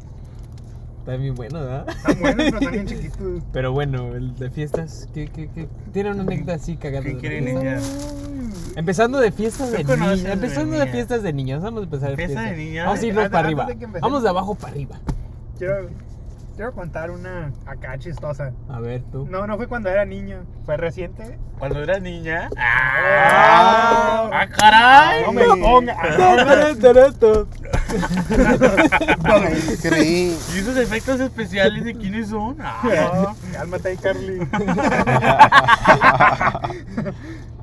[1.00, 1.88] Está bien bueno, ¿verdad?
[1.88, 3.42] Están buenos, pero están bien chiquitos.
[3.52, 5.68] Pero bueno, el de fiestas, ¿qué, qué, qué?
[5.92, 7.02] Tiene una anécdota así cagada.
[7.04, 7.60] ¿Quién de quiere fiesta.
[7.60, 7.80] iniciar?
[8.76, 10.24] Empezando de fiestas de niños.
[10.24, 11.62] Empezando de fiestas de niños.
[11.62, 12.64] Vamos a empezar de Fiesta de fiestas.
[12.66, 12.86] niñas.
[12.86, 13.66] Vamos a irnos para arriba.
[13.66, 13.86] de.
[14.00, 14.98] Vamos de abajo para arriba.
[15.58, 15.90] Quiero,
[16.56, 18.52] quiero contar una acá chistosa.
[18.68, 19.26] A ver, tú.
[19.30, 21.38] No, no fue cuando era niño, fue reciente.
[21.58, 22.48] Cuando eras niña.
[22.56, 24.30] Ah.
[24.32, 24.46] ¡Ah!
[24.48, 25.24] caray!
[25.26, 25.96] No me ponga.
[29.24, 30.36] Ay, creí.
[30.54, 32.56] ¿Y esos efectos especiales de quiénes son?
[32.60, 33.34] Ah.
[33.52, 34.40] Cálmate ahí, Carly.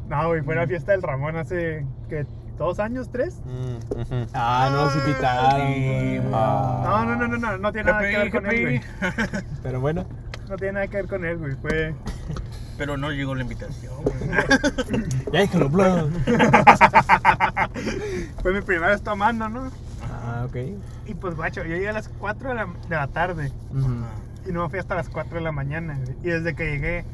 [0.09, 2.25] no, güey, fue la fiesta del Ramón hace, ¿qué?
[2.57, 3.09] ¿Dos años?
[3.09, 3.39] ¿Tres?
[3.45, 4.23] Mm.
[4.33, 5.73] Ah, no, sí pitaron.
[5.73, 6.19] Sí.
[6.33, 6.83] Ah.
[6.85, 8.81] No, no, no, no, no, no tiene nada que ver con él, güey.
[9.63, 10.05] Pero bueno.
[10.49, 11.53] No tiene nada que ver con él, güey.
[11.55, 11.95] Fue.
[12.77, 13.93] Pero no llegó la invitación.
[14.03, 14.15] güey.
[15.31, 16.09] Ya déjalo, bro.
[18.41, 19.71] Fue mi primera vez tomando, ¿no?
[20.25, 20.55] Ah, ok.
[21.05, 23.51] Y pues, guacho, yo llegué a las 4 de la, de la tarde.
[24.47, 25.97] Y no me fui hasta las 4 de la mañana.
[26.03, 26.17] güey.
[26.23, 27.05] Y desde que llegué,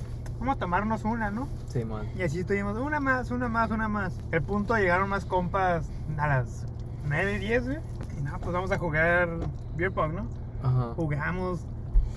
[0.45, 1.47] vamos a tomarnos una, ¿no?
[1.69, 2.05] Sí, man.
[2.15, 4.13] Y así estuvimos, una más, una más, una más.
[4.31, 6.67] El punto llegaron más compas a las
[7.05, 7.79] 9, 10, güey.
[8.17, 9.27] Y nada, pues vamos a jugar
[9.75, 10.27] beer pong, ¿no?
[10.62, 10.93] Ajá.
[10.95, 11.65] Jugamos.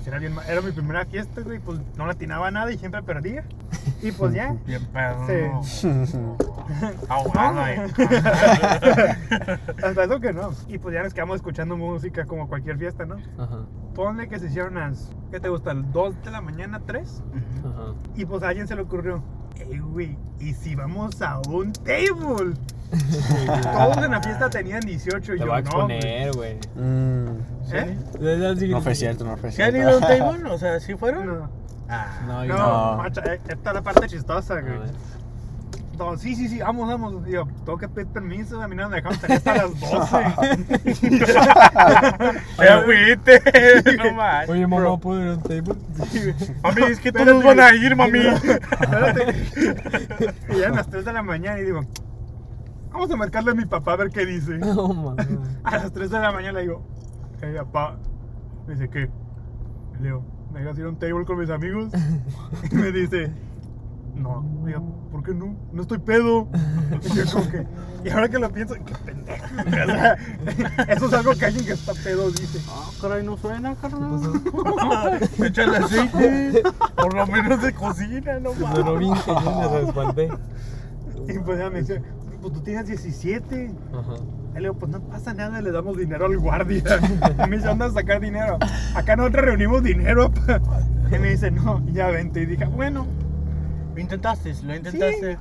[0.09, 1.59] Era, bien, era mi primera fiesta, güey.
[1.59, 3.45] Pues no latinaba nada y siempre perdía.
[4.03, 4.57] Y pues ya.
[4.67, 5.63] Bien pedo.
[5.63, 5.87] Sí.
[7.09, 7.87] Ahogado, eh.
[9.83, 10.51] Hasta eso que no.
[10.67, 13.17] Y pues ya nos quedamos escuchando música como cualquier fiesta, ¿no?
[13.37, 13.67] Ajá.
[13.95, 15.75] Ponle que se hicieron las, ¿qué te gusta?
[15.75, 17.23] ¿2 de la mañana, 3?
[17.65, 17.95] Ajá.
[18.17, 19.23] Y pues a alguien se le ocurrió,
[19.57, 22.55] ey, güey, ¿y si vamos a un table?
[23.63, 25.67] Todos en la fiesta tenían 18 y Te yo voy a no.
[25.69, 26.57] exponer, güey.
[26.75, 27.27] Mm,
[27.73, 28.69] ¿Eh?
[28.69, 29.91] No fue cierto, no fue ¿Se han cierto.
[29.91, 30.51] ido a un table?
[30.51, 31.27] O sea, ¿sí fueron?
[31.27, 31.51] No,
[31.91, 32.07] Ah.
[32.27, 32.97] No, yo no, no.
[32.99, 34.75] macho, eh, esta es la parte chistosa, güey.
[35.99, 37.27] No, sí, sí, sí, vamos, vamos.
[37.27, 40.17] Y yo, tengo que pedir permiso, a mí no me dejaron salir hasta las 12.
[42.59, 43.43] ¡Qué agüite!
[43.97, 44.49] No más.
[44.49, 44.99] Oye, mamá, Bro.
[44.99, 45.75] ¿puedo ir a un table?
[46.63, 48.19] Mami, es que todos van a ir, mami.
[48.21, 49.35] Espérate.
[50.55, 51.81] Y eran las 3 de la mañana y digo,
[52.93, 54.59] vamos a marcarle a mi papá a ver qué dice.
[54.59, 55.17] No, mamá.
[55.65, 56.83] A las 3 de la mañana le digo,
[57.41, 57.97] hey, papá.
[58.67, 59.09] Me dice, ¿qué?
[60.01, 60.23] Le digo,
[60.53, 61.91] ¿me dejas ir a un table con mis amigos?
[62.71, 63.33] Y me dice,
[64.15, 64.45] no.
[64.65, 65.57] Le digo, ¿por qué no?
[65.73, 66.49] No estoy pedo.
[67.03, 67.67] Y yo como que,
[68.05, 69.45] y ahora que lo pienso, qué pendejo.
[69.59, 70.15] O sea,
[70.89, 72.61] eso es algo que alguien que está pedo dice.
[72.71, 74.21] Ah, caray, no suena, carnal.
[75.45, 76.63] Échale aceite.
[76.97, 78.99] Por lo menos de cocina, no Se sonó más.
[78.99, 80.29] bien cañón, se espanté.
[81.29, 82.03] Y pues ya me dice,
[82.41, 83.71] pues tú tienes 17.
[83.93, 84.15] Ajá.
[84.53, 86.83] Y le digo, pues no pasa nada, le damos dinero al guardia.
[87.45, 88.59] Y me dice, ¿dónde vas a sacar dinero?
[88.95, 90.31] Acá nosotros reunimos dinero.
[90.33, 90.61] pa".
[91.15, 92.41] Y me dice, no, ya vente.
[92.43, 93.07] Y dije, bueno,
[93.95, 95.39] Lo intentaste, lo intentaste.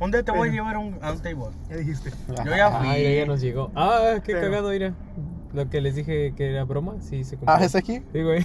[0.00, 1.46] Un día te voy a llevar a un, a un table.
[1.70, 2.10] ya dijiste.
[2.28, 2.88] Yo ya fui.
[2.88, 3.70] Ah, ya, ya nos llegó.
[3.76, 4.92] Ah, qué Pero- cagado, mira.
[5.54, 7.56] Lo que les dije que era broma, sí se cumplió.
[7.56, 8.02] Ah, ¿es aquí?
[8.12, 8.44] Sí, güey.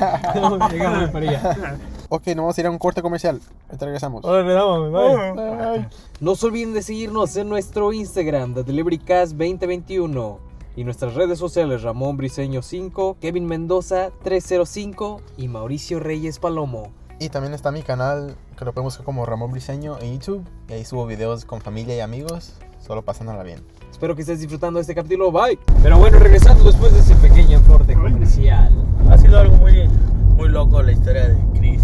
[0.34, 1.78] no, llegamos para allá.
[2.10, 3.40] Ok, nos vamos a ir a un corte comercial.
[3.68, 4.24] Ahorita regresamos.
[4.26, 5.42] Ahora, damos, bye.
[5.42, 5.86] Ay.
[6.20, 10.38] No se olviden de seguirnos en nuestro Instagram, The Deliverycast 2021.
[10.76, 16.92] Y nuestras redes sociales, Ramón Briseño 5, Kevin Mendoza 305 y Mauricio Reyes Palomo.
[17.18, 20.46] Y también está mi canal, que lo pueden buscar como Ramón Briseño en YouTube.
[20.68, 23.60] Y ahí subo videos con familia y amigos, solo pasándola bien.
[23.90, 25.58] Espero que estés disfrutando de este capítulo, bye.
[25.82, 28.72] Pero bueno, regresando después de ese pequeño corte comercial.
[29.10, 29.88] Ha sido algo muy,
[30.36, 31.82] muy loco la historia de Chris.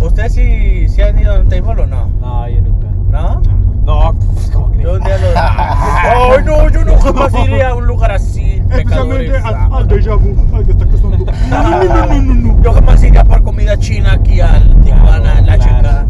[0.00, 2.08] ¿Ustedes sí, sí han ido a un table o no?
[2.20, 2.86] No, yo nunca.
[3.10, 3.42] ¿No?
[3.84, 4.84] No, pues, ¿cómo crees?
[4.84, 5.28] Yo un día lo.
[5.36, 6.68] ¡Ay, no!
[6.70, 8.62] Yo no jamás iré a un lugar así.
[8.70, 11.26] Especialmente al, al déjà vu, al que está costando.
[11.50, 12.62] No, no, no, no, no.
[12.62, 16.06] Yo jamás iría por comida china aquí al Tijuana, la Claro, chica.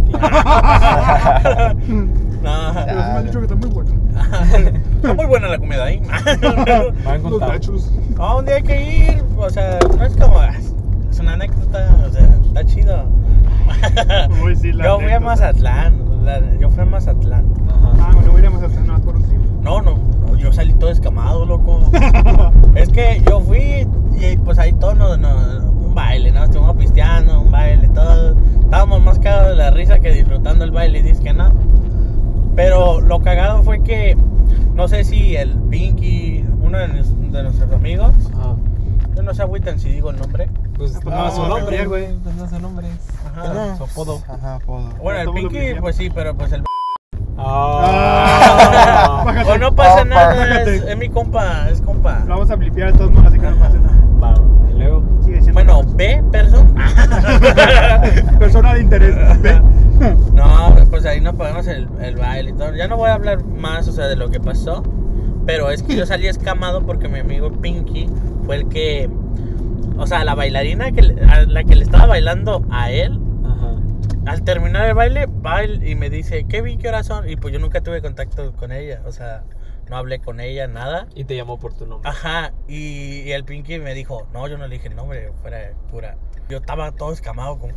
[1.50, 1.74] claro.
[2.44, 2.72] No.
[2.74, 3.90] Me han dicho que está muy bueno.
[4.14, 6.00] Está muy buena la comida ahí.
[7.04, 7.40] Van Los contados.
[7.40, 7.92] nachos.
[8.18, 9.24] A un día hay que ir.
[9.36, 10.42] O sea, no es como.
[10.42, 11.88] Es una anécdota.
[12.08, 13.04] O sea, está chido.
[14.42, 15.20] Uy, sí, la Yo fui a.
[15.20, 16.24] Mazatlán.
[16.24, 17.44] la- yo fui a Mazatlán.
[17.68, 17.92] Ajá.
[18.00, 19.44] Ah, bueno, voy a ir a Mazatlán nada más por un tiempo.
[19.62, 21.80] No, no, no, yo salí todo escamado, loco.
[22.74, 23.86] es que yo fui
[24.18, 25.28] y pues ahí todo, no, no,
[25.68, 26.44] un baile, ¿no?
[26.44, 28.36] Estuvimos pisteando, un baile, todo.
[28.62, 31.50] Estábamos más cagados de la risa que disfrutando el baile, dices que no.
[32.56, 34.16] Pero lo cagado fue que,
[34.74, 38.54] no sé si el Pinky, uno de, de nuestros amigos, Ajá.
[39.16, 40.48] yo no sé agüitan si digo el nombre.
[40.76, 42.08] Pues pues no, no, su no, nombre, güey.
[42.22, 42.86] Pues no su nombre.
[43.26, 44.22] Ajá, su apodo.
[44.28, 44.88] Ajá, apodo.
[45.02, 46.64] Bueno, el Pinky, pues sí, pero pues el...
[47.36, 49.22] Ah.
[49.24, 49.50] Bájate.
[49.54, 52.20] O no pasa Oh, nada, es, es mi compa, es compa.
[52.20, 53.94] Lo vamos a blipear de todos modos, así que no pasa nada.
[54.22, 54.34] Va,
[54.70, 55.02] y luego.
[55.24, 56.86] Sigue siendo Bueno, B, persona.
[58.38, 59.42] persona de interés.
[59.42, 59.60] Ve.
[60.34, 62.74] No, pues ahí no pagamos el, el baile y todo.
[62.74, 64.82] Ya no voy a hablar más, o sea, de lo que pasó.
[65.46, 68.08] Pero es que yo salí escamado porque mi amigo Pinky
[68.44, 69.08] fue el que.
[69.96, 73.76] O sea, la bailarina que le- a la que le estaba bailando a él, Ajá.
[74.26, 75.28] al terminar el baile,
[75.84, 77.28] y y me dice, Kevin, ¿qué horas son?
[77.28, 79.44] Y pues yo nunca tuve contacto con ella, o sea,
[79.88, 81.06] no hablé con ella, nada.
[81.14, 82.08] Y te llamó por tu nombre.
[82.08, 85.58] Ajá, y, y el Pinky me dijo, no, yo no le dije el nombre, fuera
[85.58, 86.16] de cura.
[86.48, 87.72] Yo estaba todo escamado, como,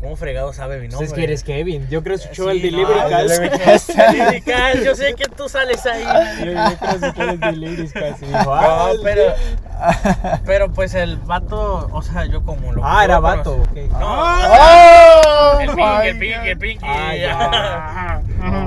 [0.00, 1.06] ¿cómo fregado sabe mi nombre?
[1.06, 1.86] es que eres Kevin.
[1.88, 3.88] Yo creo que escuchó el Sí, Delivery no, Cast.
[3.96, 6.04] Delivery yo sé que tú sales ahí.
[6.44, 8.22] Yo, yo creo que escuchó el Delivery Cast.
[8.22, 9.22] y dijo, No, ah, el pero,
[10.44, 13.56] pero pues el vato, o sea, yo como lo Ah, era vato.
[13.62, 13.92] conocí- ok.
[13.98, 14.22] No,
[14.54, 15.60] ¡Oh!
[15.60, 16.86] el Pinky, el my Pinky, el Pinky.
[16.86, 17.32] Ah, ya.
[17.32, 17.52] Ajá,
[17.86, 18.22] ajá.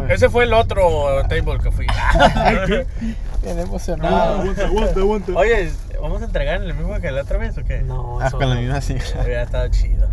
[0.10, 0.82] Ese fue el otro
[1.28, 1.86] table que fui.
[3.43, 4.41] Bien emocionado.
[4.41, 5.32] aguanta, aguanta, aguanta.
[5.36, 7.82] Oye, ¿vamos a entregar el mismo que la otra vez o qué?
[7.82, 8.96] No, Ah, con la misma sí.
[9.24, 10.08] Hubiera estado chido.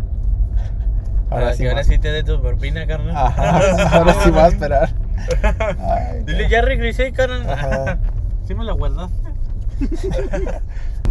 [1.29, 1.67] Ahora sí.
[1.67, 3.15] ahora sí te de tu propina, carnal.
[3.17, 3.59] Ajá,
[3.97, 4.89] ahora sí va a esperar.
[5.41, 6.49] Ay, Dile, no.
[6.49, 7.49] ya regresé, carnal.
[7.49, 7.97] Ajá.
[8.47, 9.15] Sí me la guardaste.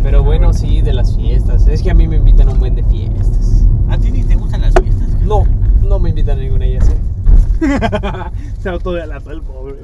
[0.02, 1.66] Pero bueno, sí, de las fiestas.
[1.66, 3.64] Es que a mí me invitan a un buen de fiestas.
[3.90, 5.08] ¿A ti ni te gustan las fiestas?
[5.08, 5.26] carnal?
[5.28, 5.46] No,
[5.84, 6.88] no me invitan a ninguna ellas.
[7.60, 8.30] ¿eh?
[8.60, 9.76] Se autodelató el pobre.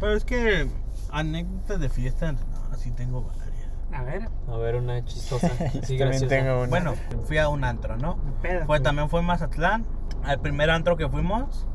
[0.00, 0.68] Pero es que
[1.10, 2.38] anécdotas de fiesta, no,
[2.76, 3.46] sí tengo varias.
[3.92, 5.48] A ver, A ver, una chistosa.
[5.82, 6.68] Sí, También tengo una.
[6.68, 6.94] Bueno,
[7.24, 8.18] fui a un antro, ¿no?
[8.42, 8.66] pedas.
[8.66, 9.86] Pues también fue en Mazatlán.
[10.24, 11.66] Al primer antro que fuimos,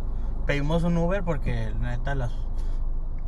[0.46, 2.32] pedimos un Uber porque la neta las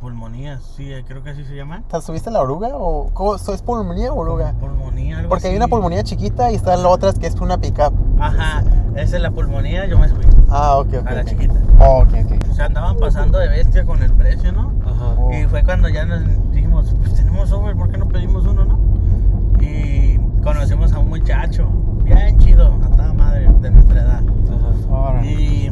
[0.08, 1.82] pulmonías, sí, creo que así se llaman.
[1.84, 4.52] ¿Te subiste la oruga o cómo, ¿es pulmonía o oruga?
[4.60, 7.94] Pulmonía, algo Porque hay una pulmonía chiquita y está la otra que es una pickup.
[8.20, 8.62] Ajá,
[8.96, 11.06] esa es la pulmonía, yo me subí Ah, ok, ok.
[11.06, 11.54] a la chiquita.
[11.80, 12.48] Oh, ok, ok.
[12.50, 14.74] O sea, andaban pasando de bestia con el precio, ¿no?
[14.84, 15.14] Ajá.
[15.18, 15.32] Oh.
[15.32, 16.20] Y fue cuando ya nos
[16.52, 18.78] dijimos, pues tenemos Uber, ¿por qué no pedimos uno, no?
[19.58, 21.66] Y conocimos a un muchacho,
[22.04, 24.22] bien chido, a toda madre de nuestra edad.
[24.22, 24.94] Ajá.
[24.94, 25.24] Ahora.
[25.24, 25.70] Y,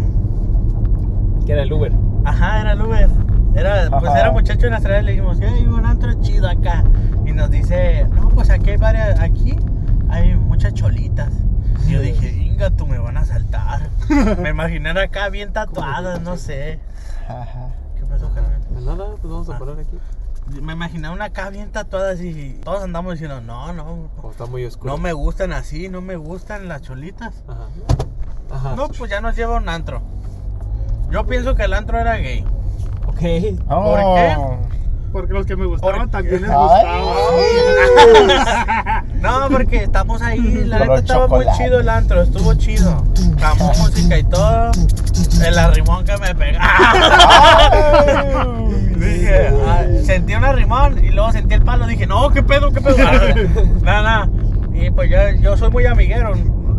[1.44, 1.92] Que era el Uber.
[2.24, 3.10] ajá, era el Uber.
[3.54, 4.20] Era, pues Ajá.
[4.20, 6.82] era muchacho de nuestra edad, le dijimos, hay un antro chido acá.
[7.26, 9.56] Y nos dice, no, pues aquí hay varias, aquí
[10.08, 11.30] hay muchas cholitas.
[11.86, 13.88] Y yo dije, inga, tú me van a saltar.
[14.40, 16.80] me imaginé acá bien tatuadas, no sé.
[17.28, 17.68] Ajá.
[17.98, 18.30] ¿Qué pasó?
[18.72, 19.58] Pues nada, pues vamos a Ah.
[19.58, 19.98] parar aquí.
[20.60, 22.58] Me imaginé una acá bien tatuada así.
[22.64, 24.92] Todos andamos diciendo, no, no, Oh, está muy oscuro.
[24.92, 27.44] no me gustan así, no me gustan las cholitas.
[27.46, 27.66] Ajá.
[28.50, 28.76] Ajá.
[28.76, 30.02] No, pues ya nos lleva un antro.
[31.10, 32.44] Yo pienso que el antro era gay.
[33.12, 33.20] Ok.
[33.68, 34.36] ¿Por qué?
[35.12, 37.02] Porque los que me gustaban también les gustaban.
[39.20, 43.04] No, porque estamos ahí, la neta estaba muy chido el antro, estuvo chido.
[43.38, 44.72] La música y todo.
[45.44, 46.66] El arrimón que me pegaba.
[48.96, 49.50] Dije,
[50.04, 51.86] sentí un arrimón y luego sentí el palo.
[51.86, 52.96] Dije, no, qué pedo, qué pedo.
[53.82, 54.28] Nada, nada.
[54.72, 56.32] Y pues yo, yo soy muy amiguero.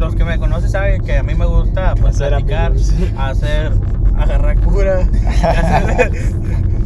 [0.03, 2.93] Los que me conocen saben que a mí me gusta pues, Hacer platicar, amigos.
[3.17, 3.71] hacer,
[4.17, 4.99] agarrar cura.
[4.99, 6.11] hacer-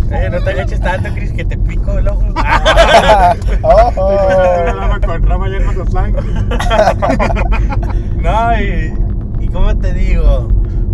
[0.10, 2.24] Eh, no te agaches tanto, Chris, que te pico el ojo.
[8.22, 8.94] No, y,
[9.44, 10.48] y como te digo,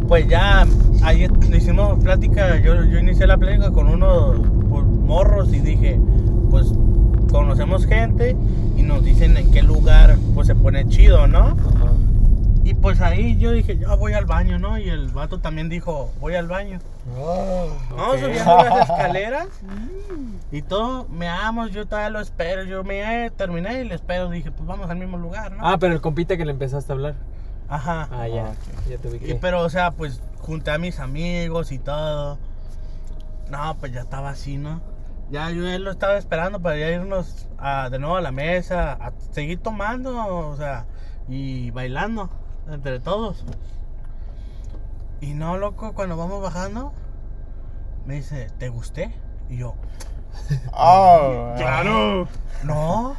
[0.08, 0.66] pues ya
[1.04, 4.38] ayer hicimos plática, yo, yo inicié la plática con unos
[4.70, 6.00] pues, morros y dije,
[6.50, 6.74] pues
[7.32, 8.36] conocemos gente
[8.78, 11.40] y nos dicen en qué lugar pues se pone chido, ¿no?
[11.50, 11.92] Ajá.
[13.04, 14.78] Y ahí yo dije, yo voy al baño, ¿no?
[14.78, 16.80] Y el vato también dijo, voy al baño.
[17.16, 18.20] Vamos Ok.
[18.22, 19.48] subiendo las escaleras
[20.52, 24.52] y todo, me amo, yo todavía lo espero, yo me terminé y le espero, dije,
[24.52, 25.68] pues vamos al mismo lugar, ¿no?
[25.68, 27.16] Ah, pero el compita que le empezaste a hablar.
[27.68, 28.08] Ajá.
[28.12, 28.44] Ah, ya.
[28.46, 28.90] Ok.
[28.90, 29.30] Ya te ubiqué.
[29.32, 32.38] Y, pero, o sea, pues junté a mis amigos y todo.
[33.50, 34.82] No, pues ya estaba así, ¿no?
[35.32, 38.94] Ya yo él lo estaba esperando para ya irnos a- de nuevo a la mesa,
[38.94, 40.16] a seguir tomando,
[40.48, 40.86] o sea,
[41.28, 42.30] y bailando
[42.70, 43.46] entre todos.
[45.22, 46.92] Y no, loco, cuando vamos bajando,
[48.06, 49.14] me dice, ¿te gusté?
[49.50, 49.76] Y yo,
[50.74, 51.54] Oh.
[51.58, 52.28] Claro.
[52.64, 53.16] no,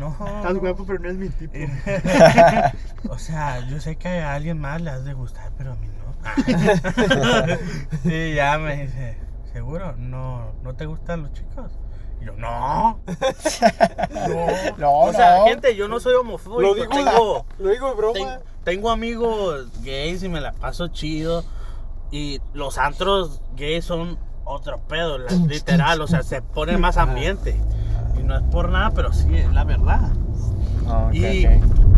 [0.00, 0.10] No.
[0.26, 1.54] Estás guapo, pero no es mi tipo.
[3.10, 5.86] O sea, yo sé que a alguien más le has de gustar, pero a mí
[5.88, 5.94] no.
[8.10, 9.18] y ya me dice,
[9.52, 9.94] ¿seguro?
[9.98, 11.78] ¿No, ¿no te gustan los chicos?
[12.24, 12.98] Y yo, no.
[14.28, 14.78] no.
[14.78, 15.44] No, O sea, no.
[15.46, 16.74] gente, yo no soy homofóbico.
[16.88, 18.14] tengo, lo digo de broma.
[18.14, 21.44] ten- tengo amigos gays y me la paso chido.
[22.10, 26.00] Y los antros gays son otro pedo, literal.
[26.00, 27.56] O sea, se pone más ambiente.
[28.18, 30.10] Y no es por nada, pero sí, es la verdad.
[30.88, 31.46] Ah, Y,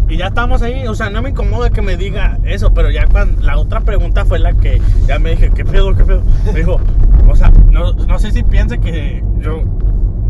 [0.09, 3.07] y ya estamos ahí, o sea, no me incomoda que me diga eso, pero ya
[3.09, 6.23] cuando la otra pregunta fue la que ya me dije, ¿qué pedo, qué pedo?
[6.47, 6.81] Me dijo,
[7.29, 9.63] o sea, no, no sé si piense que yo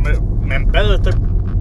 [0.06, 1.14] me, me empedo, estoy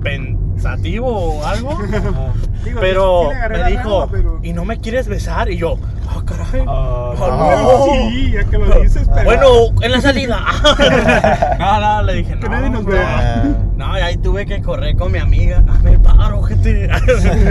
[0.03, 1.77] pensativo o algo,
[2.63, 5.49] Digo, pero sí me dijo, rama, pero- ¿y no me quieres besar?
[5.51, 5.77] Y yo,
[6.10, 6.63] ah, caray.
[6.67, 7.86] Ah, Ah, no.
[8.10, 9.25] Sí, ya que lo dices, pero.
[9.25, 9.47] Bueno,
[9.81, 10.39] en la salida.
[11.60, 12.55] no, no, le dije, Que no.
[12.55, 12.93] nadie nos bro".
[12.95, 13.43] vea.
[13.77, 15.63] No, y ahí tuve que correr con mi amiga.
[15.67, 16.89] Ah, Me paro, gente.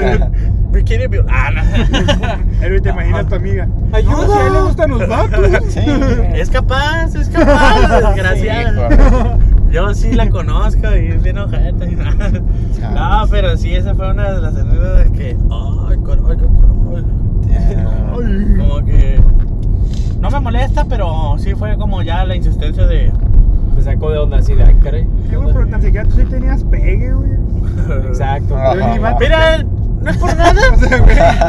[0.73, 1.55] me quiere violar.
[2.63, 3.69] Él te imaginas tu amiga.
[3.93, 4.27] ¡Ayuda!
[4.27, 5.47] No, a él le gustan los vatos.
[5.69, 5.81] sí.
[6.35, 8.89] es capaz, es capaz, desgraciada.
[8.91, 8.97] Sí.
[9.75, 11.97] Yo sí la conozco y es bien ojete.
[11.97, 15.37] no, pero sí, esa fue una de las anécdotas que.
[15.51, 16.37] Ay, caray.
[17.49, 18.57] Damn.
[18.57, 19.21] Como que.
[20.21, 23.11] No me molesta, pero sí fue como ya la insistencia de.
[23.75, 24.65] Me sacó de onda así de.
[24.65, 27.31] Sí, güey, pero tan siquiera tú sí tenías pegue, güey.
[28.07, 28.57] Exacto.
[29.19, 29.67] Mira,
[30.05, 30.61] no es por nada.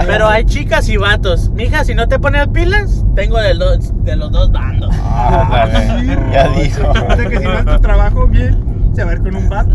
[0.08, 1.50] Pero hay chicas y vatos.
[1.50, 4.96] Mija, si no te pones pilas, tengo de los, de los dos bandos.
[5.02, 5.68] Ah,
[6.32, 6.90] ya dijo.
[6.90, 9.50] O sea que si no es tu trabajo bien, se va a ver con un
[9.50, 9.72] vato.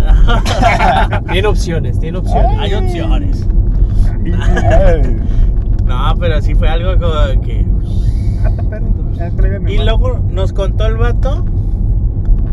[1.33, 2.59] Tiene opciones, tiene opciones.
[2.59, 3.47] Hay opciones.
[4.25, 5.17] Ay.
[5.85, 7.67] No, pero sí fue algo como que.
[9.61, 11.45] Mi Y luego nos contó el vato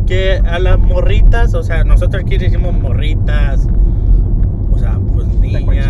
[0.05, 3.67] que a las morritas, o sea, nosotros aquí le decimos morritas,
[5.47, 5.87] niñas,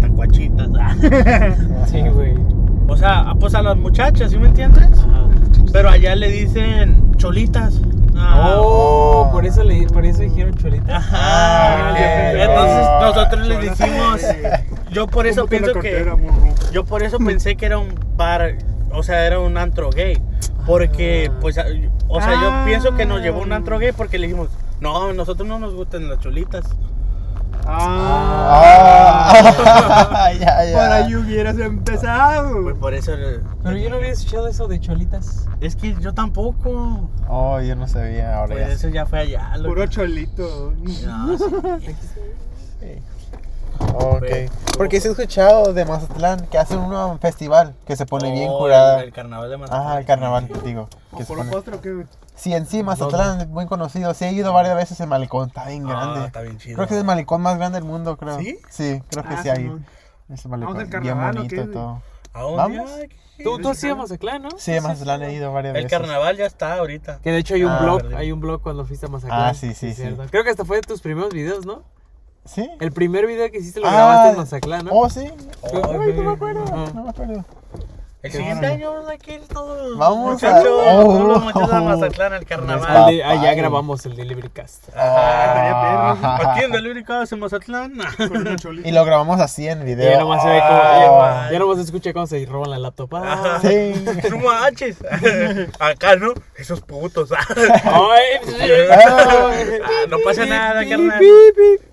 [0.00, 0.68] tacuachitas.
[1.86, 2.34] Sí, güey.
[2.88, 4.88] O sea, pues a las muchachas, ¿sí me entiendes?
[4.98, 5.28] Ajá.
[5.72, 7.80] Pero allá le dicen cholitas.
[8.16, 10.96] Ah, Oh, por eso, le, por eso dijeron cholita.
[10.96, 11.16] Ajá.
[11.20, 11.94] Ah.
[12.32, 13.00] Entonces Oh.
[13.02, 13.70] nosotros le Chola.
[13.70, 14.20] decimos.
[14.92, 16.72] Yo por eso ¿Cómo te la pienso que.
[16.72, 18.56] Yo por eso pensé que era un bar.
[18.92, 20.18] O sea, era un antro gay.
[20.66, 21.38] Porque, Ah.
[21.40, 21.58] pues,
[22.08, 22.40] o sea, Ah.
[22.60, 24.48] yo pienso que nos llevó un antro gay porque le dijimos,
[24.80, 26.64] no, nosotros no nos gustan las cholitas.
[27.68, 29.32] Ah.
[29.34, 30.72] Ah, ya, ya.
[30.72, 32.62] Por ahí hubieras empezado.
[32.62, 33.12] Pues por eso.
[33.62, 35.46] Pero yo no había escuchado eso de cholitas.
[35.60, 37.10] Es que yo tampoco.
[37.28, 38.36] Oh, yo no sabía.
[38.38, 38.72] Ahora Pues ya.
[38.74, 39.56] eso ya fue allá.
[39.56, 39.68] loco.
[39.70, 40.72] Puro cholito.
[41.06, 41.44] No, sí.
[42.80, 43.02] Sí.
[43.94, 44.24] Ok.
[44.78, 48.58] Porque sí he escuchado de Mazatlán que hacen un festival que se pone bien Oh,
[48.58, 49.00] curada.
[49.00, 49.86] El, el carnaval de Mazatlán.
[49.88, 50.88] Ah, el carnaval, digo.
[51.16, 51.50] Que se ¿Puro pone...
[51.52, 51.80] postre o
[52.36, 52.42] qué, güey?
[52.42, 54.14] Sí, en sí, Mazatlán es muy conocido.
[54.14, 55.48] Sí, he ido varias veces el malecón.
[55.48, 56.26] Está bien Ah, grande.
[56.26, 56.76] está bien chido.
[56.76, 58.38] Creo que es el malecón más grande del mundo, creo.
[58.38, 58.58] ¿Sí?
[58.70, 59.64] Sí, creo que Ah, sí hay.
[60.28, 60.76] Ese Vamos malecón.
[60.76, 62.02] al Bien carnaval, ¿o bonito y todo.
[62.32, 62.56] ¿A dónde?
[62.78, 62.90] Vamos.
[63.42, 64.48] Tú, tú has ido a Mazatlán, ¿no?
[64.56, 65.98] Sí, a Mazatlán he ido varias El veces.
[65.98, 67.18] carnaval ya está ahorita.
[67.22, 69.40] Que de hecho hay un Ah, blog, hay un blog cuando fuiste a Mazatlán.
[69.50, 70.02] Ah, sí, sí, sí.
[70.02, 70.24] cierto.
[70.30, 71.82] Creo que hasta fue de tus primeros videos, ¿no?
[72.46, 72.68] ¿Sí?
[72.80, 74.90] El primer video que hiciste lo Ah, grabaste en Mazatlán, ¿no?
[74.92, 75.26] Oh, sí.
[75.62, 76.64] Oh, Ay, no me acuerdo.
[76.94, 77.44] No me acuerdo.
[78.22, 78.90] El siguiente año
[79.22, 79.96] que ir todos.
[79.96, 81.40] Vamos muchachos, a- todos los Oh.
[81.40, 82.96] muchachos a Mazatlán al carnaval.
[82.96, 83.54] Al de- allá Papá.
[83.54, 84.88] grabamos el Delivery Cast.
[84.96, 86.52] Ajá.
[86.52, 87.92] Aquí en Delivery Cast en Mazatlán.
[88.84, 90.10] Y lo grabamos así en video.
[90.10, 91.22] ya nomás se ve como.
[91.22, 91.48] Ah.
[91.52, 93.14] Ya, nomás se escucha cómo se roban la laptop.
[93.14, 93.32] Ah.
[93.32, 93.60] Ajá.
[93.60, 93.94] Sí.
[94.30, 94.96] No manches.
[95.78, 96.32] Acá, ¿no?
[96.56, 97.30] Esos putos.
[97.32, 98.40] Ay,
[98.92, 99.52] Ah,
[100.08, 101.20] no pasa nada, carnal.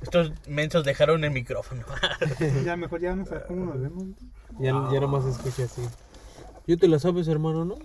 [0.02, 1.84] Estos mensos dejaron el micrófono.
[2.66, 4.04] Ya mejor ya vamos a ver cómo nos vemos.
[4.60, 5.82] Ya, ya nomás se escucha así.
[6.68, 7.76] Yo te la sabes, hermano, ¿no?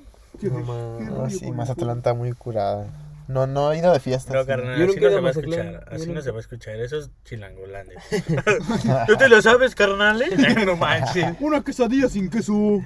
[0.41, 2.87] ¿Qué- No, ma- rollo sí, Mazatlán está muy curada.
[3.27, 4.33] No, no he ido de fiesta.
[4.33, 5.85] No, carnal, Yo así no se va a escuchar.
[5.91, 6.77] Yo Así no se va a escuchar.
[6.77, 8.01] Eso es chilangolandia.
[9.07, 10.23] ¿Tú te lo sabes, carnal?
[10.65, 11.37] No manches.
[11.41, 12.81] Una quesadilla sin queso.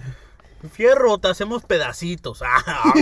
[0.72, 2.40] Fierro, te hacemos pedacitos.
[2.44, 2.92] Ah.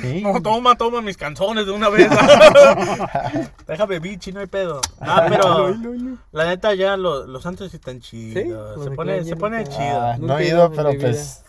[0.00, 0.22] Sí.
[0.22, 2.08] No, toma, toma mis canzones de una vez.
[3.66, 4.80] Déjame bichi, no hay pedo.
[5.00, 5.74] Ah, pero
[6.32, 8.76] la neta ya lo- los santos sí están chidos.
[8.78, 9.80] Sí, Se pone, se pone chido.
[10.00, 11.42] Ah, no he ido pero pues.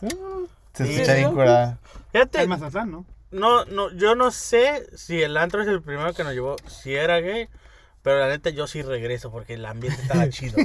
[0.73, 1.33] Se escucha bien ¿no?
[1.35, 1.79] curada.
[2.11, 3.05] Fíjate, En Mazatlán, ¿no?
[3.31, 6.93] no, no, yo no sé si el antro es el primero que nos llevó, si
[6.95, 7.47] era gay,
[8.01, 10.57] pero la neta yo sí regreso porque el ambiente estaba chido.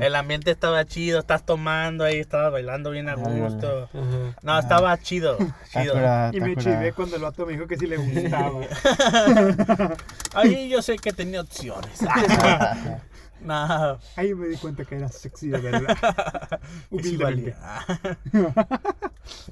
[0.00, 3.84] el ambiente estaba chido, estás tomando ahí, estabas bailando bien a gusto.
[3.92, 4.36] Ajá.
[4.42, 5.36] No, estaba chido,
[5.70, 5.92] chido.
[5.94, 8.60] curada, Y me chivé cuando el vato me dijo que sí le gustaba.
[10.34, 12.00] Ahí yo sé que tenía opciones.
[13.46, 15.96] No, Ahí me di cuenta que era sexy de verdad.
[16.90, 17.54] Humildemente.
[17.54, 18.26] valía.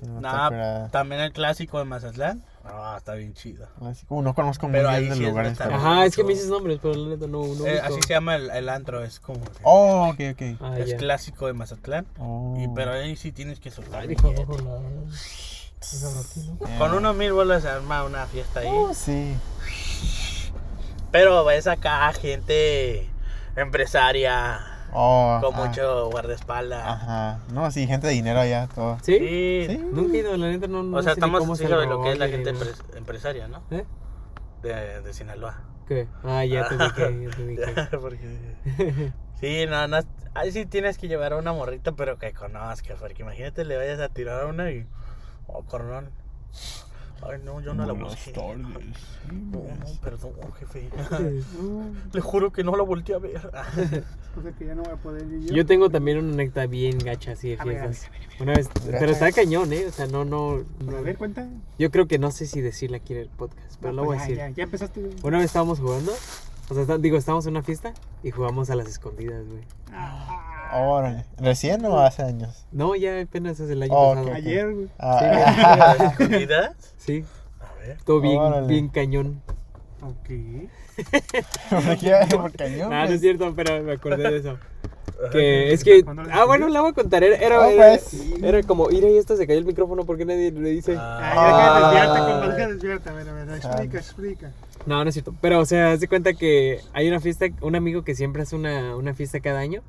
[0.03, 2.45] No, Nah, también el clásico de Mazatlán.
[2.65, 3.67] Ah, está bien chido.
[3.85, 5.53] así como no conozco muy Pero bien ahí de sí es lugares.
[5.53, 5.65] neta.
[5.65, 8.15] pero- Ajá, es que me dices nombres, pero la neta no, no Eh, así se
[8.15, 9.41] llama el, el antro, es como.
[9.63, 10.43] Oh, ok, ok.
[10.61, 12.07] Ah, es clásico de Mazatlán.
[12.19, 12.55] Oh.
[12.59, 14.03] Y, pero ahí sí tienes que soltar.
[14.03, 14.31] Ay, ¿no?
[14.31, 14.47] Eh,
[16.79, 18.69] Con unos mil bolas se arma una fiesta ahí.
[18.71, 19.35] oh, sí.
[21.11, 23.11] Pero ves acá gente
[23.57, 26.87] empresaria Oh, con ah, mucho guardaespaldas.
[26.87, 27.41] Ajá.
[27.53, 28.97] No, sí, gente de dinero allá, todo.
[29.03, 29.19] ¿Sí?
[29.19, 29.67] Sí.
[29.69, 29.79] Sí.
[29.79, 32.13] Nunca he ido, la neta no, no O sea, estamos cómo se de lo que
[32.13, 32.55] es la gente
[32.95, 33.65] empresaria, ¿no?
[33.73, 33.85] ¿Eh?
[34.63, 35.65] De, de Sinaloa.
[35.89, 36.07] ¿Qué?
[36.23, 37.43] Ah, ya te ubiqué, ya te
[37.97, 37.99] ubiqué.
[38.01, 39.13] Porque...
[39.41, 39.99] Sí, no, no.
[40.35, 42.99] Ahí sí tienes que llevar a una morrita, pero que conozcas.
[43.01, 44.87] Porque imagínate, le vayas a tirar a una y.
[45.49, 46.09] Oh, carnal.
[47.23, 48.33] Ay, no, yo no la busqué.
[48.37, 50.91] No, no, perdón, jefe.
[52.13, 53.51] Le juro que no la volteé a ver.
[54.37, 55.55] O sea que ya no voy a poder ir yo.
[55.55, 58.11] Yo tengo también una anécdota bien gacha así de A ver, a fiestas.
[58.41, 59.87] Una vez, pero está cañón, ¿eh?
[59.87, 61.49] O sea, no, no, no- A ver, cuenta.
[61.79, 64.17] Yo creo que no sé si decirla aquí en el podcast, pero No, lo voy
[64.17, 64.51] pues a ya, decir.
[64.51, 65.01] Ya, ya empezaste.
[65.03, 65.15] güey.
[65.23, 66.11] Una vez estábamos jugando,
[66.69, 67.95] o sea, está- digo, estábamos en una fiesta
[68.25, 69.63] y jugamos a las escondidas, güey.
[69.93, 71.25] Ah, Órale.
[71.39, 72.67] ¿Recién o hace años?
[72.73, 74.35] No, ya apenas es el año Oh, pasado.
[74.35, 74.89] Ayer, güey.
[74.99, 76.73] Ah, ¿Escondidas?
[76.97, 77.25] Sí,
[77.61, 77.99] A ver.
[78.05, 78.67] todo bien, Órale.
[78.67, 79.41] bien cañón.
[80.03, 80.69] Ok.
[81.71, 82.15] ¿por qué?
[82.37, 83.17] ¿Por cañón, Ah, no pues?
[83.17, 84.59] es cierto, pero me acordé de eso.
[85.33, 86.03] Que es que.
[86.05, 87.23] ¿Cuándo le Ah, bueno, la voy a contar.
[87.23, 88.15] Era, era, era, pues.
[88.43, 90.97] era como, ir ahí, esto se cayó el micrófono porque nadie le dice.
[90.99, 92.69] Ah, Ah, ya, Ah.
[92.69, 93.11] despierta.
[93.11, 94.53] A ver, a ver, explica, explica.
[94.87, 95.35] No, no es cierto.
[95.41, 98.57] Pero, o sea, haz de cuenta que hay una fiesta, un amigo que siempre hace
[98.57, 99.83] una, una fiesta cada año.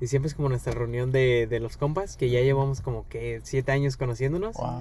[0.00, 3.40] Y siempre es como nuestra reunión de, de los compas, que ya llevamos como que
[3.42, 4.56] siete años conociéndonos.
[4.56, 4.80] Wow.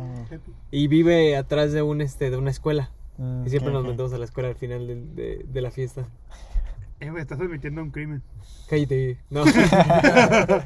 [0.72, 2.92] Y vive atrás de un este de una escuela.
[3.18, 3.90] Mm, Y siempre nos ok.
[3.90, 6.08] metemos a la escuela al final de, de la fiesta.
[7.00, 8.22] Eh, güey, estás admitiendo un crimen.
[8.70, 9.18] Cállate.
[9.30, 9.44] No.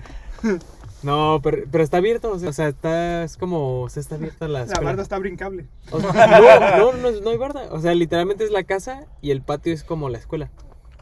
[1.03, 2.31] no, pero, pero está abierto.
[2.31, 5.17] O sea, o sea, está, es como, o sea, está abierta la La barda está
[5.17, 5.67] brincable.
[5.91, 6.27] O sea,
[6.77, 7.67] no, no, no, no hay barda.
[7.71, 10.51] O sea, literalmente es la casa y el patio es como la escuela.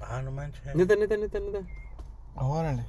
[0.02, 0.64] ah, no manches.
[0.76, 1.60] Neta, neta, neta, neta.
[2.36, 2.86] Órale.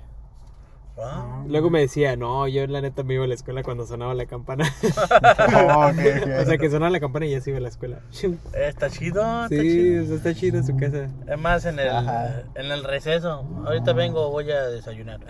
[0.98, 1.44] Ah.
[1.48, 4.26] Luego me decía, no, yo la neta me iba a la escuela cuando sonaba la
[4.26, 4.64] campana.
[5.72, 6.28] Oh, ok, ok.
[6.42, 8.00] o sea, que sonaba la campana y ya se iba a la escuela.
[8.10, 10.14] sí, Está chido, está o chido.
[10.16, 11.08] está chido su casa.
[11.26, 12.42] Es más, en el, Ajá.
[12.54, 13.46] en el receso.
[13.64, 15.20] Ahorita vengo, voy a desayunar.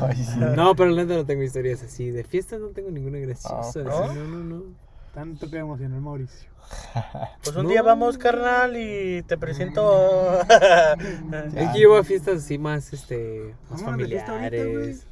[0.00, 0.38] Ay, sí.
[0.56, 2.10] No, pero la neta no tengo historias así.
[2.10, 3.54] De fiestas no tengo ninguna graciosa.
[3.86, 4.89] Ah, así, no, no, no.
[5.20, 6.48] Tanto que emocionó el Mauricio.
[7.44, 7.68] Pues un No.
[7.68, 10.40] día vamos, carnal, y te presento.
[11.54, 15.04] Es que yo voy a fiestas así más, este, más familiares.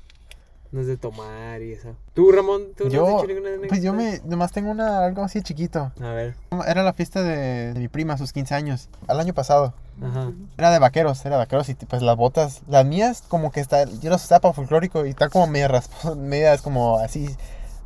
[0.70, 1.94] No es de tomar y eso.
[2.14, 2.68] ¿Tú, Ramón?
[2.76, 3.68] ¿Tú no has Yo, hecho ninguna anécdota?
[3.68, 5.92] pues yo me, nomás tengo una, algo así chiquito.
[6.00, 6.34] A ver,
[6.66, 9.72] Era la fiesta de, de mi prima, sus 15 años, al año pasado.
[10.02, 10.32] ajá.
[10.58, 13.84] Era de vaqueros, era de vaqueros y pues las botas, las mías como que está,
[13.84, 17.34] yo las usaba para folclórico y está como media rasposas, medias como así,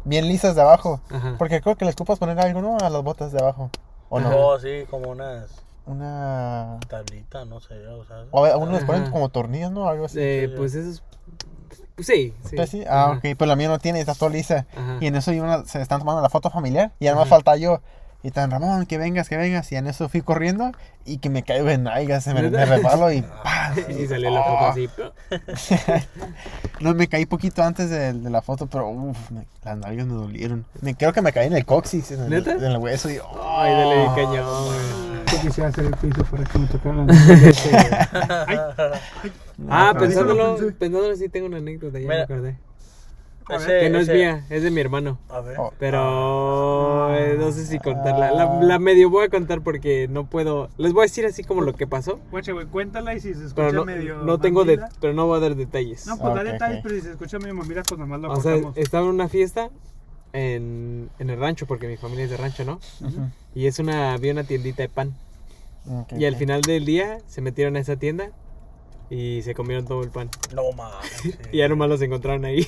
[0.05, 1.01] bien lisas de abajo.
[1.11, 1.37] Ajá.
[1.39, 2.79] Porque creo que les ocupas poner algo, ¿no?
[2.79, 3.71] A las botas de abajo.
[4.09, 4.31] ¿O no?
[4.37, 5.49] Oh, sí, como unas
[5.87, 6.79] Una...
[6.89, 8.25] tablitas, no sé, o sea.
[8.31, 9.89] O a uno les ponen como tornillos, ¿no?
[9.89, 10.19] Algo así.
[10.21, 11.03] Eh, pues eso es...
[11.95, 12.57] Pues sí, sí.
[12.57, 13.13] Pues sí, ah, Ajá.
[13.19, 14.67] ok, pues la mía no tiene, está toda lisa.
[14.77, 14.99] Ajá.
[15.01, 15.31] Y en eso
[15.67, 17.81] se están tomando la foto familiar y además falta yo.
[18.25, 19.71] Y tan Ramón, que vengas, que vengas.
[19.73, 20.71] Y en eso fui corriendo
[21.05, 23.73] y que me caigo en nalgas, se me, me resbalo y ¡pah!
[23.89, 24.69] Y salió la foto Oh.
[24.69, 24.89] así.
[26.81, 29.19] No, me caí poquito antes de, de la foto, pero uff,
[29.65, 30.65] las nalgas me dolieron.
[30.81, 32.53] Me, creo que me caí en el coxis, en el, ¿Neta?
[32.53, 33.19] en el hueso y...
[33.41, 35.23] Ay, dale cañón, güey.
[35.33, 37.07] Yo quisiera hacer el piso para que me tocaran.
[39.69, 42.57] Ah, No, pensándolo, pensándolo sí tengo una anécdota, ya me acordé.
[43.51, 45.19] Ese- Que no es mía, es de mi hermano.
[45.29, 45.57] A ver.
[45.59, 45.73] Oh.
[45.79, 48.31] Pero eh, no sé si contarla.
[48.33, 50.69] La, la medio voy a contar porque no puedo.
[50.79, 52.19] Les voy a decir así como lo que pasó.
[52.31, 54.19] Guache, güey, cuéntala y si se escucha Pero no, medio.
[54.19, 56.07] no tengo de, pero no voy a dar detalles.
[56.07, 58.41] No, pues da Ok, detalles, pero si se escucha medio mamila, pues nomás lo o
[58.41, 59.71] sea, estaba en una fiesta
[60.33, 62.81] en, en el rancho, porque mi familia es de rancho, ¿no?
[63.55, 65.15] Y es una, había una tiendita de pan.
[66.17, 68.31] Y al final del día se metieron a esa tienda
[69.11, 70.31] y se comieron todo el pan.
[70.55, 71.39] No mames.
[71.53, 72.67] Y ya nomás los encontraron ahí.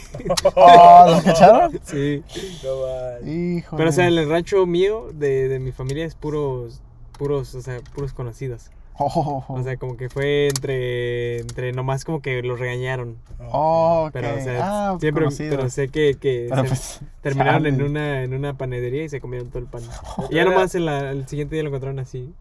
[0.54, 1.80] Oh, ¿los cacharon?
[1.84, 2.22] sí.
[2.62, 3.26] No mames.
[3.26, 3.76] Hijo.
[3.76, 6.80] Pero o sea, en el rancho mío, de, de mi familia, es puros,
[7.18, 8.70] puros, o sea, puros conocidos.
[8.96, 13.16] O sea, como que fue entre, entre nomás como que los regañaron.
[13.50, 14.12] Oh, ok.
[14.12, 14.60] Pero, o sea,
[14.92, 15.56] ah, siempre, conocido.
[15.56, 19.20] pero sé que, que Pero se- pues, terminaron en una, en una panadería y se
[19.20, 19.82] comieron todo el pan.
[20.30, 22.32] Y ya nomás en la, el siguiente día lo encontraron así,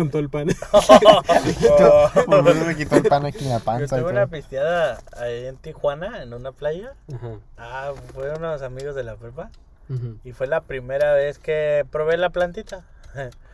[0.00, 0.46] con todo el pan.
[2.28, 3.96] Menos me quitó el pan aquí en la Yo panza.
[3.98, 6.94] y tuve una pisteada ahí en Tijuana, en una playa.
[7.14, 7.28] Ajá.
[7.58, 9.50] Ah, fueron unos amigos de la prepa.
[9.88, 10.16] ujú.
[10.24, 12.84] Y fue la primera vez que probé la plantita.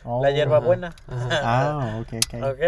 [0.05, 0.94] Oh, la Ajá, hierbabuena.
[1.09, 1.40] ajá.
[1.42, 2.34] Ah, ok, ok.
[2.44, 2.61] ¿Ok?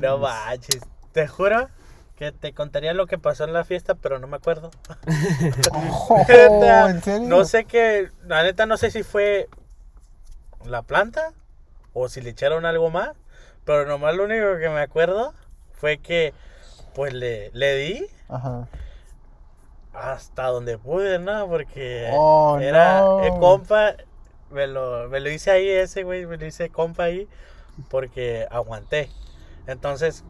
[0.00, 0.80] No manches.
[1.12, 1.68] te juro
[2.16, 4.70] que te contaría lo que pasó en la fiesta, pero no me acuerdo.
[5.72, 7.28] Oh, ¿En serio?
[7.28, 9.48] No sé qué, la neta no sé si fue
[10.64, 11.32] la planta
[11.94, 13.12] o si le echaron algo más,
[13.64, 15.34] pero nomás lo único que me acuerdo
[15.74, 16.34] fue que
[16.94, 18.68] pues le, le di Ajá.
[19.92, 21.48] hasta donde pude, ¿no?
[21.48, 23.32] Porque Oh, era no.
[23.38, 23.96] compa,
[24.50, 27.28] me lo, me lo hice ahí ese, güey, me lo hice compa ahí
[27.90, 29.10] porque aguanté.
[29.66, 30.24] Entonces,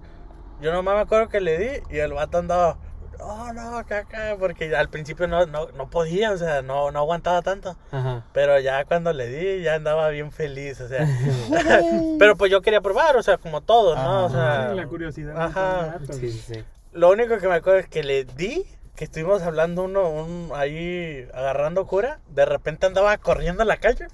[0.61, 2.79] yo nomás me acuerdo que le di y el vato andaba,
[3.19, 7.43] no, no, caca, porque al principio no, no, no podía, o sea, no, no aguantaba
[7.43, 7.77] tanto.
[7.91, 8.25] Ajá.
[8.33, 11.07] Pero ya cuando le di, ya andaba bien feliz, o sea.
[12.19, 14.27] pero pues yo quería probar, o sea, como todo, ¿no?
[14.27, 15.41] O sea, la curiosidad.
[15.41, 15.99] Ajá.
[16.13, 16.65] sí, sí.
[16.93, 18.65] lo único que me acuerdo es que le di,
[18.97, 24.07] que estuvimos hablando uno, un, ahí agarrando cura, de repente andaba corriendo en la calle.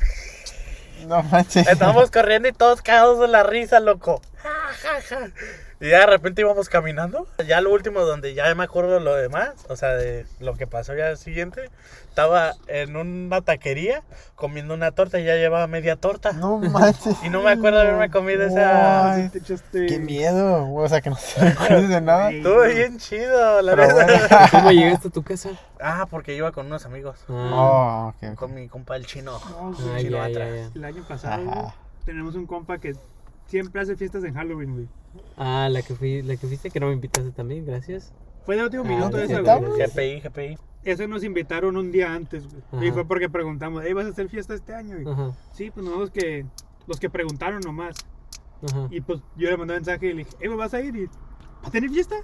[1.07, 1.67] No manches.
[1.67, 4.21] Estábamos corriendo y todos cagados de la risa, loco.
[4.37, 4.51] Ja,
[4.83, 5.31] ja, ja.
[5.83, 7.27] Y ya de repente íbamos caminando.
[7.49, 10.95] Ya lo último, donde ya me acuerdo lo demás, o sea, de lo que pasó
[10.95, 11.71] ya el siguiente,
[12.07, 14.03] estaba en una taquería
[14.35, 16.33] comiendo una torta y ya llevaba media torta.
[16.33, 17.17] No manches.
[17.25, 19.15] Y no me acuerdo de haberme comido esa.
[19.15, 22.27] Ay, Te echaste- Qué miedo, o sea, que no se acuerdes de nada.
[22.27, 22.37] Ay.
[22.39, 24.07] Estuvo bien chido, la Pero verdad.
[24.29, 24.49] bueno.
[24.51, 25.49] ¿Cómo llegaste a tu casa?
[25.81, 27.19] Ah, porque iba con unos amigos.
[27.31, 28.39] Ah, Oh, ok, ok.
[28.39, 29.33] Con mi compa el chino.
[29.51, 30.23] No, ah, güey, chino.
[30.75, 31.75] El año pasado, Ajá.
[32.05, 32.95] tenemos un compa que
[33.51, 34.89] siempre hace fiestas en Halloween, güey.
[35.37, 38.13] Ah, la que, fui, la que fuiste que no me invitaste también, gracias.
[38.47, 39.83] Fue de último Ah, minuto ¿te esa, güey.
[39.87, 40.59] GPI, GPI.
[40.85, 42.89] Eso nos invitaron un día antes, güey.
[42.89, 44.97] Y fue porque preguntamos, ¿eh, vas a hacer fiesta este año?
[45.03, 46.47] güey?" Ajá, Sí, pues nosotros que
[46.87, 47.97] los que preguntaron nomás.
[48.67, 48.87] ajá.
[48.91, 50.95] Y pues yo le mandé un mensaje y le dije, ¿eh, vas a ir?
[50.97, 52.17] Y, ¿Va a tener fiesta?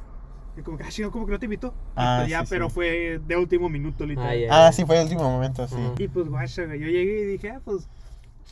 [0.56, 1.74] Y como que, ah, chinga, ¿cómo que no te invitó?
[1.96, 2.74] Ah, pues ya, sí, pero sí.
[2.74, 4.30] fue de último minuto, literal.
[4.30, 4.66] Ah, ya.
[4.68, 5.74] Ah, sí, fue el último momento, sí.
[5.74, 5.92] Ajá.
[5.98, 7.86] Y pues, guacha, güey, yo llegué y dije, ah, pues,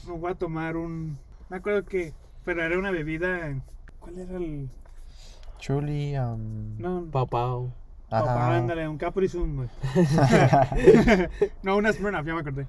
[0.07, 1.17] me voy a tomar un...
[1.49, 2.13] Me acuerdo que,
[2.45, 3.55] pero era una bebida,
[4.01, 4.71] ¿cuál era el...?
[5.59, 6.77] Chuli, um...
[6.79, 7.73] No, Pau, pau.
[8.11, 9.69] papá, ándale, un Capri Sun, güey.
[11.63, 12.67] no, una Smirnoff, ya me acordé.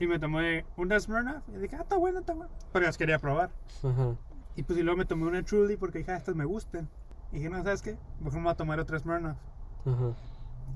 [0.00, 2.50] Y me tomé una Smirnoff y dije, ah, está bueno, está bueno.
[2.72, 3.50] Pero las quería probar.
[3.82, 4.14] Ajá.
[4.56, 6.88] Y pues y luego me tomé una Truly porque dije, ah, estas me gustan.
[7.30, 7.96] Y dije, no, ¿sabes qué?
[8.20, 9.36] Mejor me voy a tomar otra Smirnoff.
[9.86, 10.12] Ajá.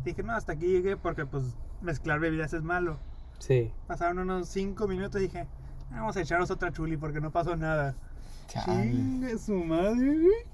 [0.05, 2.99] Dije, no, hasta aquí llegué porque pues mezclar bebidas es malo.
[3.39, 3.73] Sí.
[3.89, 5.47] Pasaron unos 5 minutos y dije,
[5.91, 7.95] "Ah, vamos a echaros otra Chuli porque no pasó nada.
[8.49, 10.47] Chingue su madre, güey.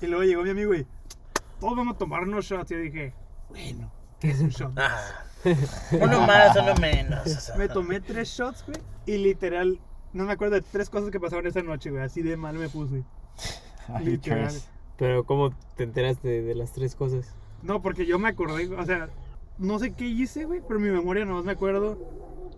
[0.00, 0.86] Y luego llegó mi amigo y
[1.60, 2.70] todos vamos a tomar unos shots.
[2.70, 3.14] Y yo dije,
[3.48, 3.90] bueno,
[4.20, 4.72] ¿qué es un shot?
[4.78, 5.24] Ah,
[5.92, 7.26] uno más, uno menos.
[7.26, 7.56] o sea.
[7.56, 8.78] Me tomé tres shots, güey.
[9.06, 9.80] Y literal,
[10.12, 12.02] no me acuerdo de tres cosas que pasaron esa noche, güey.
[12.02, 13.02] Así de mal me puse.
[13.88, 14.54] Ay, Literal.
[14.96, 17.34] Pero ¿cómo te enteraste de, de las tres cosas?
[17.62, 19.08] No, porque yo me acordé, o sea,
[19.58, 21.98] no sé qué hice, güey, pero mi memoria nomás me acuerdo.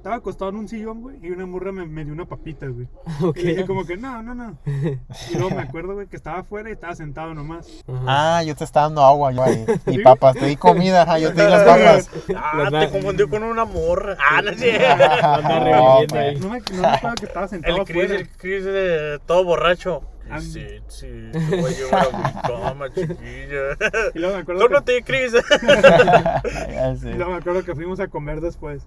[0.01, 2.89] Estaba acostado en un sillón, güey, y una morra me, me dio una papita, güey.
[3.23, 3.37] Ok.
[3.37, 4.57] Y le dije como que, no, no, no.
[4.65, 7.69] Y luego me acuerdo, güey, que estaba afuera y estaba sentado nomás.
[7.87, 8.39] Ajá.
[8.39, 9.67] Ah, yo te estaba dando agua, yo ahí.
[9.89, 12.11] Y papas, te di comida, ajá, yo te di las papas.
[12.35, 14.17] Ah, te confundió con una morra.
[14.19, 14.87] Ah, no sé.
[14.87, 16.13] Anda No, pues.
[16.23, 16.37] ahí.
[16.41, 18.21] No me, no me acuerdo que estaba sentado El Chris, afuera.
[18.21, 20.01] el Chris eh, todo borracho.
[20.31, 20.41] Ah.
[20.41, 23.77] Sí, sí, te voy a llevar a mi cama, chiquilla.
[24.15, 25.33] Y luego me acuerdo, Tú no que, te Chris.
[27.03, 28.87] Y luego me acuerdo que fuimos a comer después.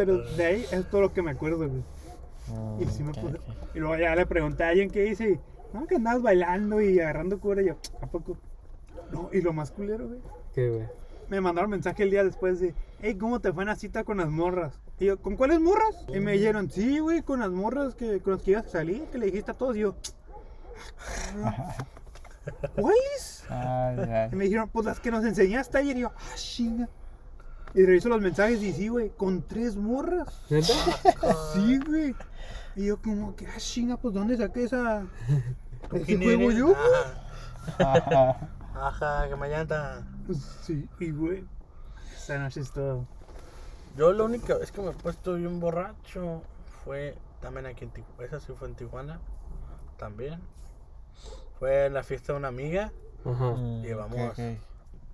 [0.00, 1.82] Pero de ahí es todo lo que me acuerdo, güey.
[2.80, 3.36] Y sí me puse.
[3.74, 5.32] Y luego ya le pregunté a alguien qué hice.
[5.32, 5.40] Y,
[5.74, 7.60] no, que andabas bailando y agarrando cura.
[7.60, 8.38] Y yo, ¿a poco?
[9.12, 10.20] No, y lo más culero, güey.
[10.54, 10.88] ¿Qué, güey?
[11.28, 14.16] Me mandaron mensaje el día después de, hey, ¿cómo te fue en la cita con
[14.16, 14.80] las morras?
[14.98, 16.06] Y yo, ¿con cuáles morras?
[16.08, 19.02] Y me dijeron, sí, güey, con las morras que, con las que ibas a salir,
[19.12, 19.76] que le dijiste a todos.
[19.76, 19.96] Y yo,
[21.44, 21.74] "Ah,
[22.80, 23.44] ¿cuáles?
[24.32, 25.98] Y me dijeron, pues las que nos enseñaste ayer.
[25.98, 26.88] Y yo, ah, chinga.
[27.74, 30.42] Y reviso los mensajes y sí, güey, con tres morras.
[30.50, 30.72] ¿Neta?
[31.54, 32.14] Sí, güey.
[32.76, 35.04] Y yo como que, ah, chinga, pues ¿dónde saqué esa...
[35.92, 36.74] ese ¿Quién juego yo?
[37.78, 40.06] Ajá, ajá, que mañana.
[40.26, 41.44] Pues sí, y güey,
[42.16, 43.06] esa noche es todo.
[43.96, 46.42] Yo lo único es que me he puesto bien borracho
[46.84, 48.24] fue también aquí en Tijuana.
[48.24, 49.20] Esa sí fue en Tijuana.
[49.98, 50.40] También.
[51.58, 52.92] Fue en la fiesta de una amiga.
[53.24, 53.54] Ajá.
[53.82, 54.69] Llevamos- ok, ok.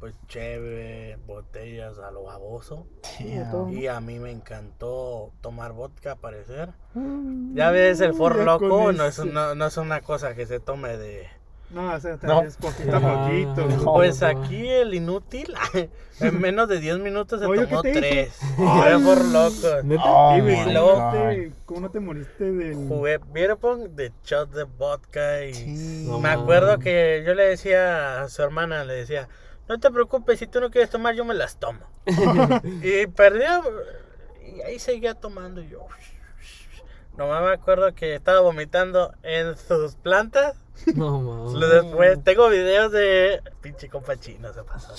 [0.07, 2.87] Pues chévere, botellas a lo baboso.
[3.19, 3.77] Damn.
[3.77, 6.69] Y a mí me encantó tomar vodka, al parecer.
[6.95, 10.61] Mm, Ya ves, el for loco no es, no, no es una cosa que se
[10.61, 11.27] tome de...
[11.71, 12.43] No, o sea, No.
[12.43, 13.67] es poquito a poquito.
[13.67, 13.95] no.
[13.95, 15.53] Pues aquí el inútil,
[16.21, 18.09] en menos de 10 minutos se Oye, tomó ¿qué te hizo?
[18.09, 18.39] tres.
[18.57, 20.03] Fue for loco.
[20.05, 22.77] Oh, Y, my ¿cómo, no te, ¿cómo no te moriste del...?
[22.87, 26.05] Jugué beer pong de shot de vodka y Sí.
[26.09, 29.29] No me acuerdo que yo le decía a su hermana, le decía,
[29.69, 31.81] no te preocupes, si tú no quieres tomar, yo me las tomo.
[32.83, 33.63] y perdía,
[34.45, 35.87] y ahí seguía tomando y yo.
[37.17, 40.55] Nomás me acuerdo que estaba vomitando en sus plantas
[40.95, 41.71] No, mames.
[41.71, 43.41] Después, tengo videos de.
[43.63, 44.95] Pinche compa chino se pasó.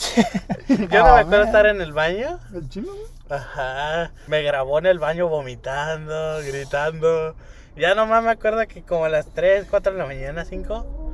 [0.67, 2.39] Yo no me acuerdo estar en el baño.
[2.53, 2.91] ¿El chino?
[3.29, 4.11] Ajá.
[4.25, 7.35] Me grabó en el baño vomitando, gritando.
[7.75, 11.06] Ya nomás me acuerdo que como a las 3, 4 de la mañana, 5.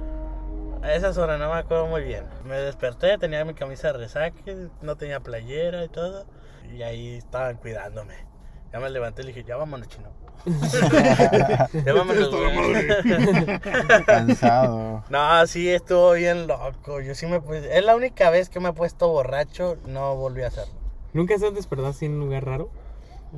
[0.84, 2.26] A esas horas no me acuerdo muy bien.
[2.44, 6.26] Me desperté, tenía mi camisa de resaque, no tenía playera y todo.
[6.76, 8.16] Y ahí estaban cuidándome.
[8.74, 10.10] Ya me levanté y le dije, ya vámonos, chino.
[11.86, 12.30] ya vámonos.
[14.06, 15.06] Cansado.
[15.10, 17.00] No, sí, estuvo bien loco.
[17.00, 17.78] Yo sí me puse...
[17.78, 20.74] Es la única vez que me he puesto borracho, no volví a hacerlo.
[21.14, 22.70] ¿Nunca se han despertado así en un lugar raro?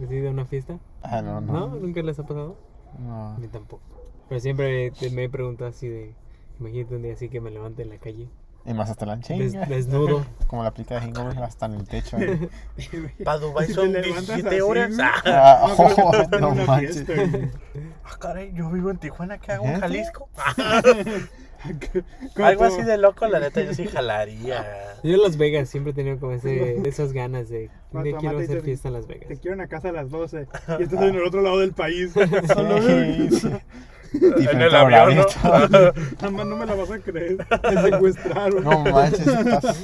[0.03, 0.79] Así de una fiesta.
[1.03, 1.53] Ah, no, ¿No?
[1.53, 1.75] no.
[1.75, 2.57] ¿Nunca les ha pasado?
[2.97, 3.37] No.
[3.37, 3.83] Mí tampoco.
[4.29, 6.15] Pero siempre me he preguntado así de...
[6.59, 8.27] Imagínate un día así que me levante en la calle.
[8.67, 10.25] Y más hasta la des- desnudo.
[10.47, 12.17] Como la aplica de Hingo, hasta en el techo.
[12.17, 12.49] ahí.
[13.23, 14.95] Para Dubai te son levantas 17 así, horas.
[14.95, 15.07] güey.
[15.07, 15.67] Ah, Ah,
[16.39, 17.03] No, oh, no manches.
[17.05, 17.13] fiesta,
[18.03, 19.81] ah, caray, yo vivo en Tijuana, ¿qué hago en ¿Neta?
[19.87, 20.29] Jalisco?
[22.35, 24.63] Algo así de loco, la neta, yo sí jalaría.
[25.03, 27.69] Yo en Las Vegas siempre he tenido como ese, esas ganas de...
[27.91, 29.39] Cuando quiero te hacer fiesta en Las Te Vegas.
[29.39, 30.47] quiero en la casa a las 12
[30.79, 32.13] y estás en el otro lado del país.
[32.13, 32.77] Solo,
[34.19, 34.47] Sí.
[34.51, 35.25] En el avión, ¿no?
[36.19, 37.37] Jamás no me la vas a creer.
[37.47, 38.63] Te secuestraron.
[38.63, 39.83] No manches, estás...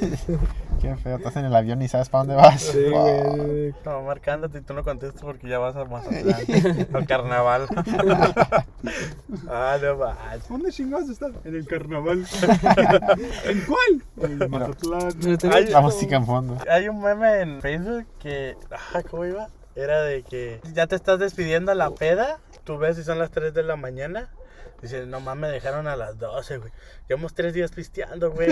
[0.81, 2.61] Qué feo, estás en el avión y sabes para dónde vas.
[2.61, 3.35] Sí, Wow.
[3.37, 3.67] güey.
[3.69, 7.67] Estaba marcándote y tú no contestas porque ya vas a Mazatlán, al carnaval.
[9.49, 10.49] ah, no manches.
[10.49, 11.31] ¿Dónde chingados estás?
[11.45, 12.25] En el carnaval.
[13.45, 14.03] ¿En cuál?
[14.31, 15.13] En Mazatlán.
[15.21, 16.57] Pero te- Ay, La música en fondo.
[16.69, 18.55] Hay un meme en Facebook que.
[18.93, 19.47] Ah, ¿Cómo iba?
[19.75, 22.39] Era de que ya te estás despidiendo a la peda.
[22.63, 24.29] Tú ves si son las 3 de la mañana.
[24.81, 26.71] Dice, no mames, me dejaron a las 12, güey.
[27.07, 28.49] Llevamos tres días pisteando, güey.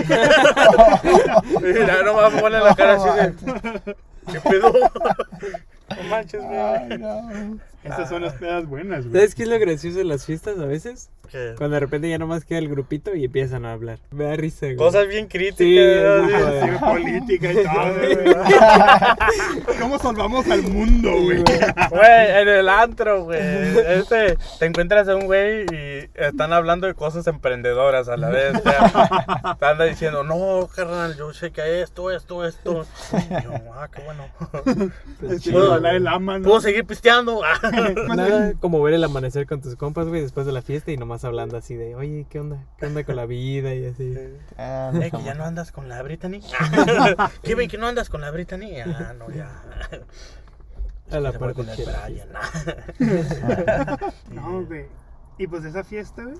[1.60, 3.94] Mira, no mames, pone la cara así de.
[4.32, 4.72] ¿Qué pedo?
[5.90, 6.98] No manches, Ay, güey.
[6.98, 7.58] no.
[7.82, 9.12] Esas son las pedas buenas, güey.
[9.12, 11.10] ¿Sabes qué es lo gracioso de las fiestas a veces?
[11.30, 11.54] ¿Qué?
[11.56, 13.98] Cuando de repente ya nomás queda el grupito y empiezan a hablar.
[14.10, 14.76] Me da risa, güey.
[14.76, 15.56] Cosas bien críticas.
[15.58, 16.28] Sí, ¿no?
[16.60, 19.76] sí, política y todo, güey.
[19.80, 21.42] ¿Cómo salvamos al mundo, güey?
[21.90, 23.40] Güey, en el antro, güey.
[23.40, 28.54] Este, te encuentras a un güey y están hablando de cosas emprendedoras a la vez.
[28.56, 32.86] O sea, te anda diciendo, no, carnal, yo sé que esto, esto, esto.
[33.12, 34.24] Y yo, ah, qué bueno.
[35.28, 36.48] Es chido hablar el ama, ¿no?
[36.48, 37.42] Puedo seguir pisteando.
[38.08, 41.19] Nada como ver el amanecer con tus compas, güey, después de la fiesta y nomás
[41.24, 42.64] hablando así de, oye, ¿qué onda?
[42.78, 43.74] ¿Qué onda con la vida?
[43.74, 44.14] Y así.
[44.58, 46.40] Ah, Eh, que ya no andas con la Brittany.
[47.42, 48.80] ¿Qué ven que no andas con la Brittany?
[48.80, 49.50] Ah, no, ya.
[51.10, 52.04] A la parte con el chida.
[52.06, 52.28] Brian.
[54.30, 54.86] No, güey.
[55.38, 56.36] Y pues esa fiesta, güey.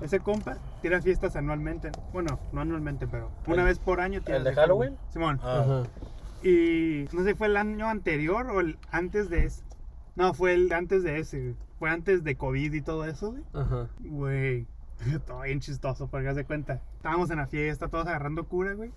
[0.00, 1.90] Ese compa tira fiestas anualmente.
[2.12, 4.22] Bueno, no anualmente, pero una ¿El- vez por año.
[4.22, 4.96] tira el de fiestas, Halloween?
[5.12, 5.40] Simón.
[5.42, 5.82] Ah, Ajá.
[6.42, 9.62] Y no sé, fue el año anterior o el antes de ese.
[10.16, 11.56] No, fue el antes de ese, güey.
[11.80, 13.42] Fue antes de COVID y todo eso, güey.
[13.54, 13.88] Ajá.
[14.00, 14.66] Güey,
[15.26, 16.82] todo bien chistoso, porque haz de cuenta.
[16.96, 18.92] Estábamos en la fiesta, todos agarrando cura, güey.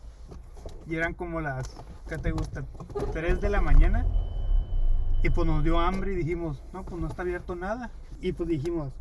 [0.86, 1.78] Y eran como las,
[2.10, 2.66] ¿qué te gusta?
[3.14, 4.06] 3 de la mañana.
[5.24, 7.90] Y pues nos dio hambre y dijimos, no, pues no está abierto nada.
[8.20, 8.92] Y pues dijimos,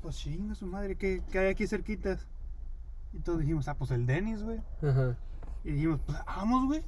[0.00, 2.28] pues chinga su madre, ¿qué, qué hay aquí cerquitas?
[3.12, 4.60] Y todos dijimos, ah, pues el Denis, güey.
[4.80, 5.16] Ajá.
[5.64, 6.84] Y dijimos, pues vamos, güey.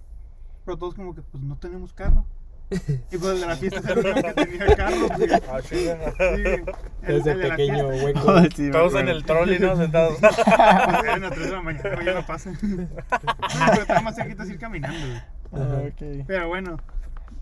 [0.65, 2.25] Pero todos como que, pues no tenemos carro.
[3.13, 5.31] Y pues el de la fiesta era el único que tenía carro, güey.
[5.33, 8.31] ah, sí, de la pequeño hueco.
[8.31, 9.77] Ay, sí, Todos en el trolley, ¿no?
[9.77, 10.19] Sentados.
[10.21, 12.53] Pues eran las 3 de la mañana, güey, ya no pasa.
[12.61, 15.23] Pero estaba más cerquita así ir caminando, güey.
[15.53, 16.25] Ah, ok.
[16.27, 16.77] Pero bueno,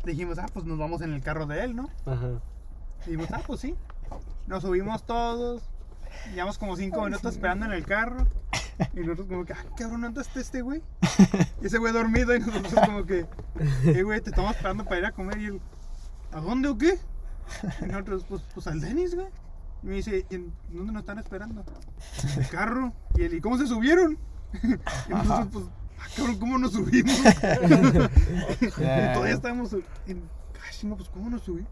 [0.04, 1.88] dijimos, ah, pues nos vamos en el carro de él, ¿no?
[2.06, 2.40] Ajá.
[3.06, 3.74] Y dijimos, ah, pues sí.
[4.46, 5.62] Nos subimos todos.
[6.32, 8.26] Llevamos como 5 minutos esperando en el carro.
[8.94, 10.82] Y nosotros como que, ah, cabrón, ¿dónde está este güey?
[11.62, 13.26] Y ese güey dormido y nosotros como que,
[13.84, 15.38] eh, güey, te estamos esperando para ir a comer.
[15.38, 15.60] Y él,
[16.32, 16.98] ¿a dónde o qué?
[17.80, 19.28] Y nosotros, pues, pues al Denis, güey.
[19.82, 21.64] Y me dice, ¿y en dónde nos están esperando?
[22.22, 22.92] En el carro.
[23.16, 24.18] Y él, ¿y cómo se subieron?
[24.62, 25.64] Y nosotros, pues,
[26.00, 27.16] ah, cabrón, ¿cómo nos subimos?
[28.76, 29.72] Todavía estábamos
[30.06, 30.22] en,
[30.84, 31.70] no, pues, ¿cómo nos subimos?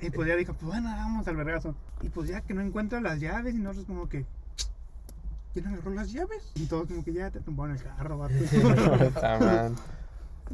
[0.00, 1.74] Y pues ya dijo, pues bueno, vamos al vergazo.
[2.02, 4.26] Y pues ya que no encuentra las llaves y nosotros como que,
[5.52, 6.52] ¿quién agarró las llaves?
[6.54, 8.34] Y todos como que ya te tumbaron el carro, vato.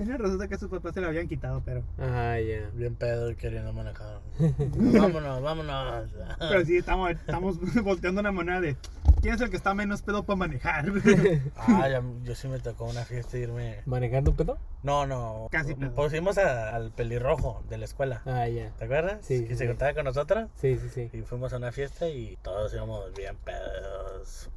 [0.00, 1.82] Y resulta que a sus papás se lo habían quitado, pero...
[1.98, 2.70] Ah, ya.
[2.72, 4.20] Bien pedo y queriendo manejar.
[4.58, 6.10] vámonos, vámonos.
[6.38, 8.76] Pero sí, estamos, estamos volteando una moneda de,
[9.20, 10.86] ¿quién es el que está menos pedo para manejar?
[11.56, 13.82] Ah, ya- yo sí me tocó una fiesta irme.
[13.84, 14.58] ¿Manejando un pedo?
[14.82, 15.48] No, no.
[15.50, 15.94] Casi pedo.
[15.94, 18.22] Pusimos a- al pelirrojo de la escuela.
[18.24, 18.70] Ah, ya.
[18.78, 19.18] ¿Te acuerdas?
[19.22, 19.68] Sí, Que sí, se sí.
[19.68, 20.48] contaba con nosotros.
[20.56, 21.10] Sí, sí, sí.
[21.12, 24.48] Y fuimos a una fiesta y todos íbamos bien pedos.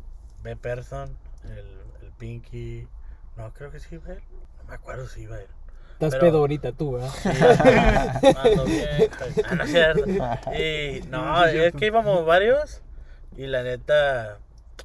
[0.41, 0.55] B.
[0.55, 1.09] Person,
[1.43, 2.87] el, el Pinky.
[3.35, 3.95] No, creo que sí.
[3.95, 5.45] No me acuerdo si iba él.
[5.93, 7.09] Estás Pero- pedo ahorita tú, ¿verdad?
[7.21, 7.29] Sí.
[9.45, 10.09] Ah, no es cierto.
[10.59, 12.81] Y no, es que íbamos varios.
[13.37, 14.39] Y la neta,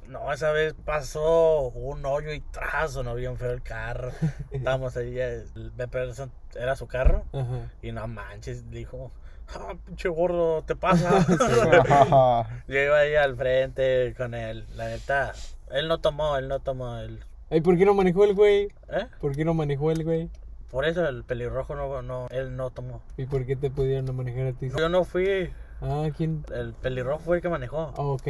[0.07, 4.11] No, esa vez pasó un hoyo y trazo, no bien feo el carro.
[4.51, 6.07] Estábamos ahí, el Beppe
[6.55, 7.25] era su carro.
[7.33, 7.71] Ajá.
[7.81, 9.11] Y no manches, dijo,
[9.55, 11.25] ah, pinche gordo, te pasa.
[12.67, 15.33] Yo iba ahí al frente con él, la neta.
[15.71, 17.23] Él no tomó, él no tomó, él.
[17.51, 18.65] Ay, ¿por qué no manejó el güey?
[18.89, 19.07] ¿Eh?
[19.19, 20.29] ¿Por qué no manejó el güey?
[20.69, 23.01] Por eso el pelirrojo no, no, él no tomó.
[23.17, 24.69] ¿Y por qué te pudieron no manejar a ti?
[24.77, 25.49] Yo no fui,
[25.81, 26.43] Ah, ¿quién?
[26.53, 27.91] el pelirrojo fue el que manejó.
[27.97, 28.27] Ah, ok.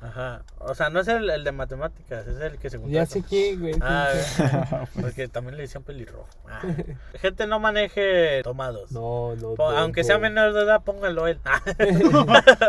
[0.00, 0.06] Ajá.
[0.08, 0.42] Ajá.
[0.60, 2.92] O sea, no es el, el de matemáticas, es el que se juntó.
[2.92, 3.74] Ya sé quién, güey.
[3.80, 4.10] Ah,
[5.00, 6.28] porque también le decían pelirrojo.
[6.48, 6.60] Ah.
[7.14, 8.92] Gente no maneje tomados.
[8.92, 9.54] No, no.
[9.54, 11.40] Po- aunque sea menor de edad, póngalo él.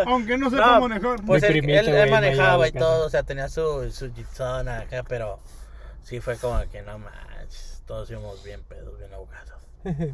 [0.08, 1.18] Aunque no sepa No, manejar.
[1.26, 5.38] Pues él, él- él manejaba y todo, o sea, tenía su, su jitsona acá, pero
[6.04, 9.62] sí fue como que no manches, todos íbamos bien pedos, bien ahogados.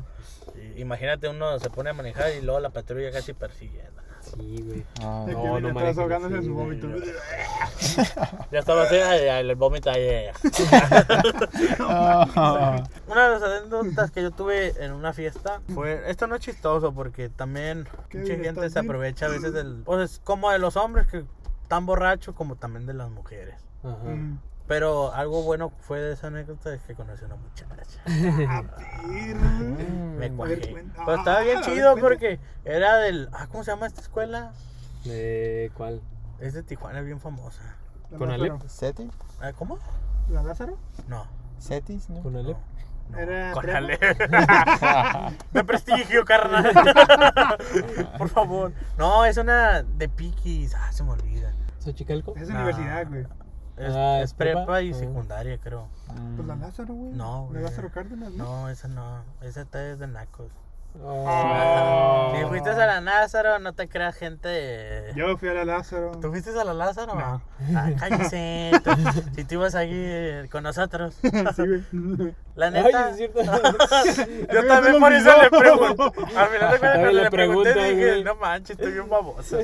[0.56, 4.02] Y imagínate uno se pone a manejar y luego la patrulla casi persiguiendo.
[4.22, 4.84] Sí, güey.
[5.02, 6.88] Ah, No, no atrás manejes ahogándose su vómito.
[8.52, 10.02] Ya estaba así, el vómito ahí.
[10.02, 10.32] eh.
[11.80, 12.84] Una
[13.30, 17.30] de las anécdotas que yo tuve en una fiesta fue, esto no es chistoso porque
[17.30, 21.08] también ¿Qué mucha gente se aprovecha a veces del, pues es como de los hombres
[21.08, 21.26] que
[21.64, 23.56] están borrachos como también de las mujeres.
[23.84, 24.18] Ajá.
[24.70, 24.72] Mm.
[24.72, 27.66] Pero algo bueno fue de esa anécdota es que conocí a una muchacha.
[28.48, 29.40] Ah, perro.
[30.20, 30.58] Me cuajé.
[30.58, 33.30] Pero estaba bien Ah, a ver, chido porque era del.
[33.34, 34.52] Ah, ¿cómo se llama esta escuela?
[35.06, 36.02] ¿De cuál?
[36.40, 37.62] Es de Tijuana, es bien famosa.
[38.18, 38.30] ¿Con.
[38.32, 38.62] Alep?
[38.68, 39.10] ¿Seti?
[39.42, 39.80] Ah, ¿Cómo?
[40.30, 40.78] ¿La Lázaro?
[41.08, 41.26] No.
[41.58, 42.10] ¿Setis?
[42.10, 42.22] ¿no?
[42.22, 42.58] ¿Con Alep?
[43.10, 43.18] no.
[43.18, 43.66] Era Con.
[43.66, 46.72] De prestigio, carnal.
[48.18, 48.72] Por favor.
[48.98, 50.76] No, es una de Piquis.
[50.76, 51.54] Ah, se me olvida.
[51.80, 52.36] ¿Xochicalco?
[52.36, 52.56] Es No.
[52.56, 53.26] universidad, güey.
[53.80, 54.66] Es, Ah, es ¿es prepa?
[54.66, 54.96] prepa y Ah.
[54.96, 55.88] secundaria, creo.
[56.36, 57.14] Pues la Lázaro, güey.
[57.14, 57.64] No, La güey.
[57.64, 58.44] Lázaro Cárdenas, ¿no?
[58.44, 59.24] No, esa no.
[59.42, 60.52] Esa está es de Nacos.
[61.02, 62.34] Oh.
[62.36, 65.12] Si fuiste a la Lázaro, no te creas gente.
[65.16, 66.12] Yo fui a la Lázaro.
[66.22, 67.16] ¿Tú fuiste a la Lázaro?
[67.16, 67.42] No.
[67.76, 68.72] Ah, cállese.
[68.84, 68.92] Tú-
[69.36, 71.16] si tú ibas ahí eh, con nosotros.
[71.22, 72.34] Sí, güey.
[72.60, 73.10] La Ay, neta.
[73.12, 73.40] es cierto.
[74.54, 76.12] yo también por eso le pregunto.
[76.36, 78.24] Al final de cuentas, le le pregunté, preguntas, dije, güey.
[78.26, 79.58] no manches, estoy bien baboso.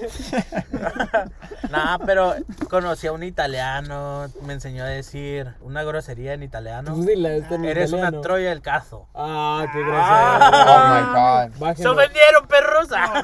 [1.72, 2.36] nah, pero
[2.70, 4.28] conocí a un italiano.
[4.44, 6.94] Me enseñó a decir una grosería en italiano.
[6.96, 8.18] Pues en Eres italiano.
[8.18, 9.10] una troya del cazo.
[9.14, 10.96] Ah, qué Oh grosero.
[10.96, 11.15] my god.
[11.16, 11.92] ¡Se Bájenlo.
[11.94, 12.88] ofendieron, perros!
[12.96, 13.24] Ah,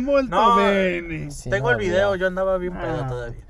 [0.00, 1.30] molto bene.
[1.30, 3.08] Sí, Tengo el video, yo andaba bien pedo Ah.
[3.08, 3.42] todavía.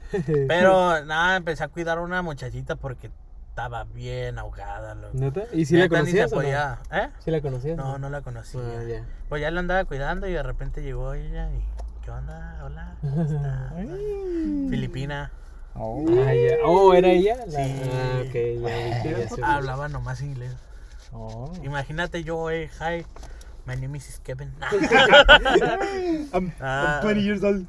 [0.49, 3.11] Pero nada, empecé a cuidar a una muchachita porque
[3.49, 4.95] estaba bien ahogada.
[4.95, 5.11] loco.
[5.15, 5.43] ¿Neta?
[5.53, 6.99] ¿Y si la Neta, se conocías o no?
[6.99, 7.09] ¿Eh?
[7.21, 7.77] ¿Sí la conocías?
[7.77, 8.61] No, no la conocía.
[8.61, 9.05] Ah, ya.
[9.29, 11.65] Pues ya la andaba cuidando y de repente llegó ella y...
[12.05, 12.59] ¿Qué onda?
[12.65, 12.95] Hola.
[14.71, 15.31] Filipina.
[15.75, 16.05] Oh.
[16.27, 16.57] Ah, ya.
[16.65, 17.37] Oh, ¿era ella?
[17.47, 17.65] La...
[17.65, 17.83] Sí.
[17.93, 18.23] Ah,
[19.05, 19.55] ya ya.
[19.57, 20.53] Hablaba nomás inglés.
[21.13, 21.53] Oh.
[21.63, 23.05] Imagínate yo, eh, hi.
[23.67, 24.53] My name is Kevin.
[26.33, 26.99] I'm, Ah.
[26.99, 27.67] I'm 20 years old.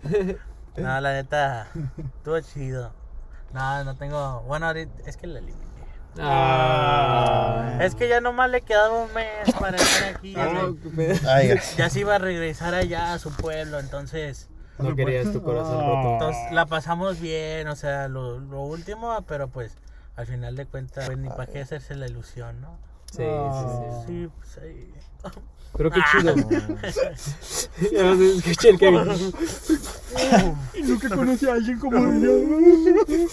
[0.77, 1.67] no, la neta,
[1.97, 2.91] estuvo chido.
[3.53, 4.41] No, no tengo...
[4.47, 5.65] Bueno, ahorita es que la eliminé.
[6.19, 7.77] Ah.
[7.81, 10.33] Es que ya nomás le quedaba un mes para estar aquí.
[10.33, 11.29] Ya, Ah, se, qué pedo.
[11.29, 14.49] Ay, ya se iba a regresar allá a su pueblo, entonces...
[14.79, 16.13] No querías tu corazón roto.
[16.13, 19.77] Entonces la pasamos bien, o sea, lo, lo último, pero pues
[20.15, 22.79] al final de cuentas, pues ni para qué hacerse la ilusión, ¿no?
[23.11, 24.07] Sí, sí, sí.
[24.07, 24.93] Sí, pues ahí.
[25.77, 26.35] Pero qué chido.
[27.91, 29.33] Ya vas a escuchar el Kevin.
[30.73, 32.31] Y nunca conocí a alguien como yo.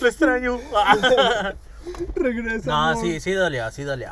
[0.00, 0.58] Lo extraño.
[2.14, 2.70] Regresa.
[2.70, 3.02] no, amor.
[3.02, 4.10] sí, sí dolió, sí dolió.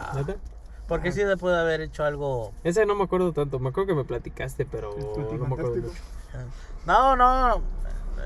[0.88, 2.52] Porque sí se puede haber hecho algo.
[2.64, 3.58] Ese no me acuerdo tanto.
[3.58, 6.02] Me acuerdo que me platicaste, pero no me acuerdo mucho.
[6.86, 7.62] No, no,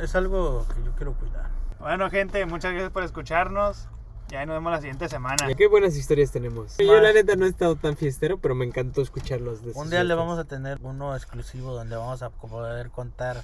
[0.02, 1.48] es algo que yo quiero cuidar.
[1.78, 3.88] Bueno, gente, muchas gracias por escucharnos.
[4.30, 5.52] Ya nos vemos la siguiente semana.
[5.56, 6.76] Qué buenas historias tenemos.
[6.78, 9.64] Yo la neta no he estado tan fiestero, pero me encantó escucharlos.
[9.64, 13.42] De Un día le vamos a tener uno exclusivo donde vamos a poder contar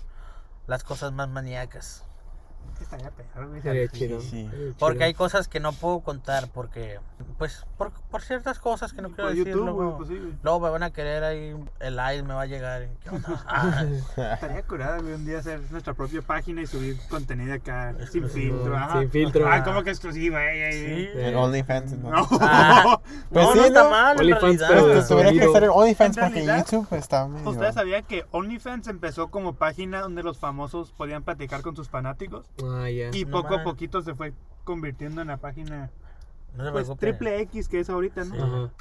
[0.68, 2.04] las cosas más maníacas.
[2.80, 3.58] Estaría peor, güey.
[3.58, 4.20] Estaría chido.
[4.20, 4.44] sí.
[4.44, 7.00] estaría Porque hay cosas que no puedo contar porque,
[7.36, 9.46] pues, por, por ciertas cosas que no quiero Por decir.
[9.48, 12.42] YouTube, luego, güey, pues sí, luego me van a querer ahí, el live me va
[12.42, 12.86] a llegar.
[13.02, 13.44] ¿Qué onda?
[13.48, 13.82] Ah,
[14.34, 18.76] Estaría curada, güey, un día hacer nuestra propia página y subir contenido acá sin filtro.
[18.76, 19.00] ajá.
[19.00, 19.48] Sin filtro.
[19.50, 21.18] Ah, como que exclusiva, eh, eh, sí.
[21.18, 21.28] eh.
[21.30, 21.92] En OnlyFans.
[21.98, 22.10] ¿no?
[22.10, 22.28] No.
[22.40, 23.00] Ah,
[23.32, 26.86] Pues no, sí, no está mal, OnlyFans, pero Pues tuviera que hacer OnlyFans porque YouTube
[26.92, 27.50] está medio...
[27.50, 32.45] ¿Ustedes sabían que OnlyFans empezó como página donde los famosos podían platicar con sus fanáticos?
[32.64, 33.10] Ah, ya.
[33.12, 34.32] Y No poco a poquito se fue
[34.64, 35.90] convirtiendo en la página
[36.56, 38.34] No pues, triple X que es ahorita, ¿no?
[38.34, 38.72] Ajá.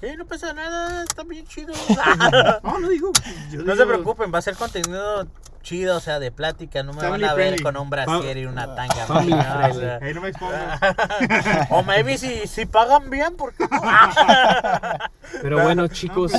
[0.00, 1.72] Sí, no pasa nada, está bien chido.
[2.62, 3.12] No, no digo.
[3.50, 5.26] yo no digo- se preocupen, va a ser contenido
[5.62, 6.82] chido, o sea, de plática.
[6.84, 7.62] No me van a ver friendly.
[7.64, 9.06] con un brasier y una tanga.
[9.06, 9.68] Family ¿no?
[9.70, 10.32] O sea, no me
[11.70, 13.66] o maybe si, si pagan bien, porque?
[15.42, 16.32] Pero bueno, chicos,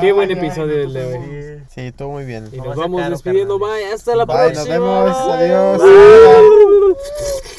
[0.00, 1.64] qué buen episodio el de hoy.
[1.70, 2.50] Sí, Sí, todo muy bien.
[2.52, 3.58] Y No nos vamos despidiendo.
[3.58, 3.86] Bye.
[3.94, 4.60] Hasta la Bye, próxima.
[4.60, 5.26] nos vemos.
[5.26, 5.34] Bye.
[5.54, 5.82] Adiós.
[5.82, 7.51] Bye.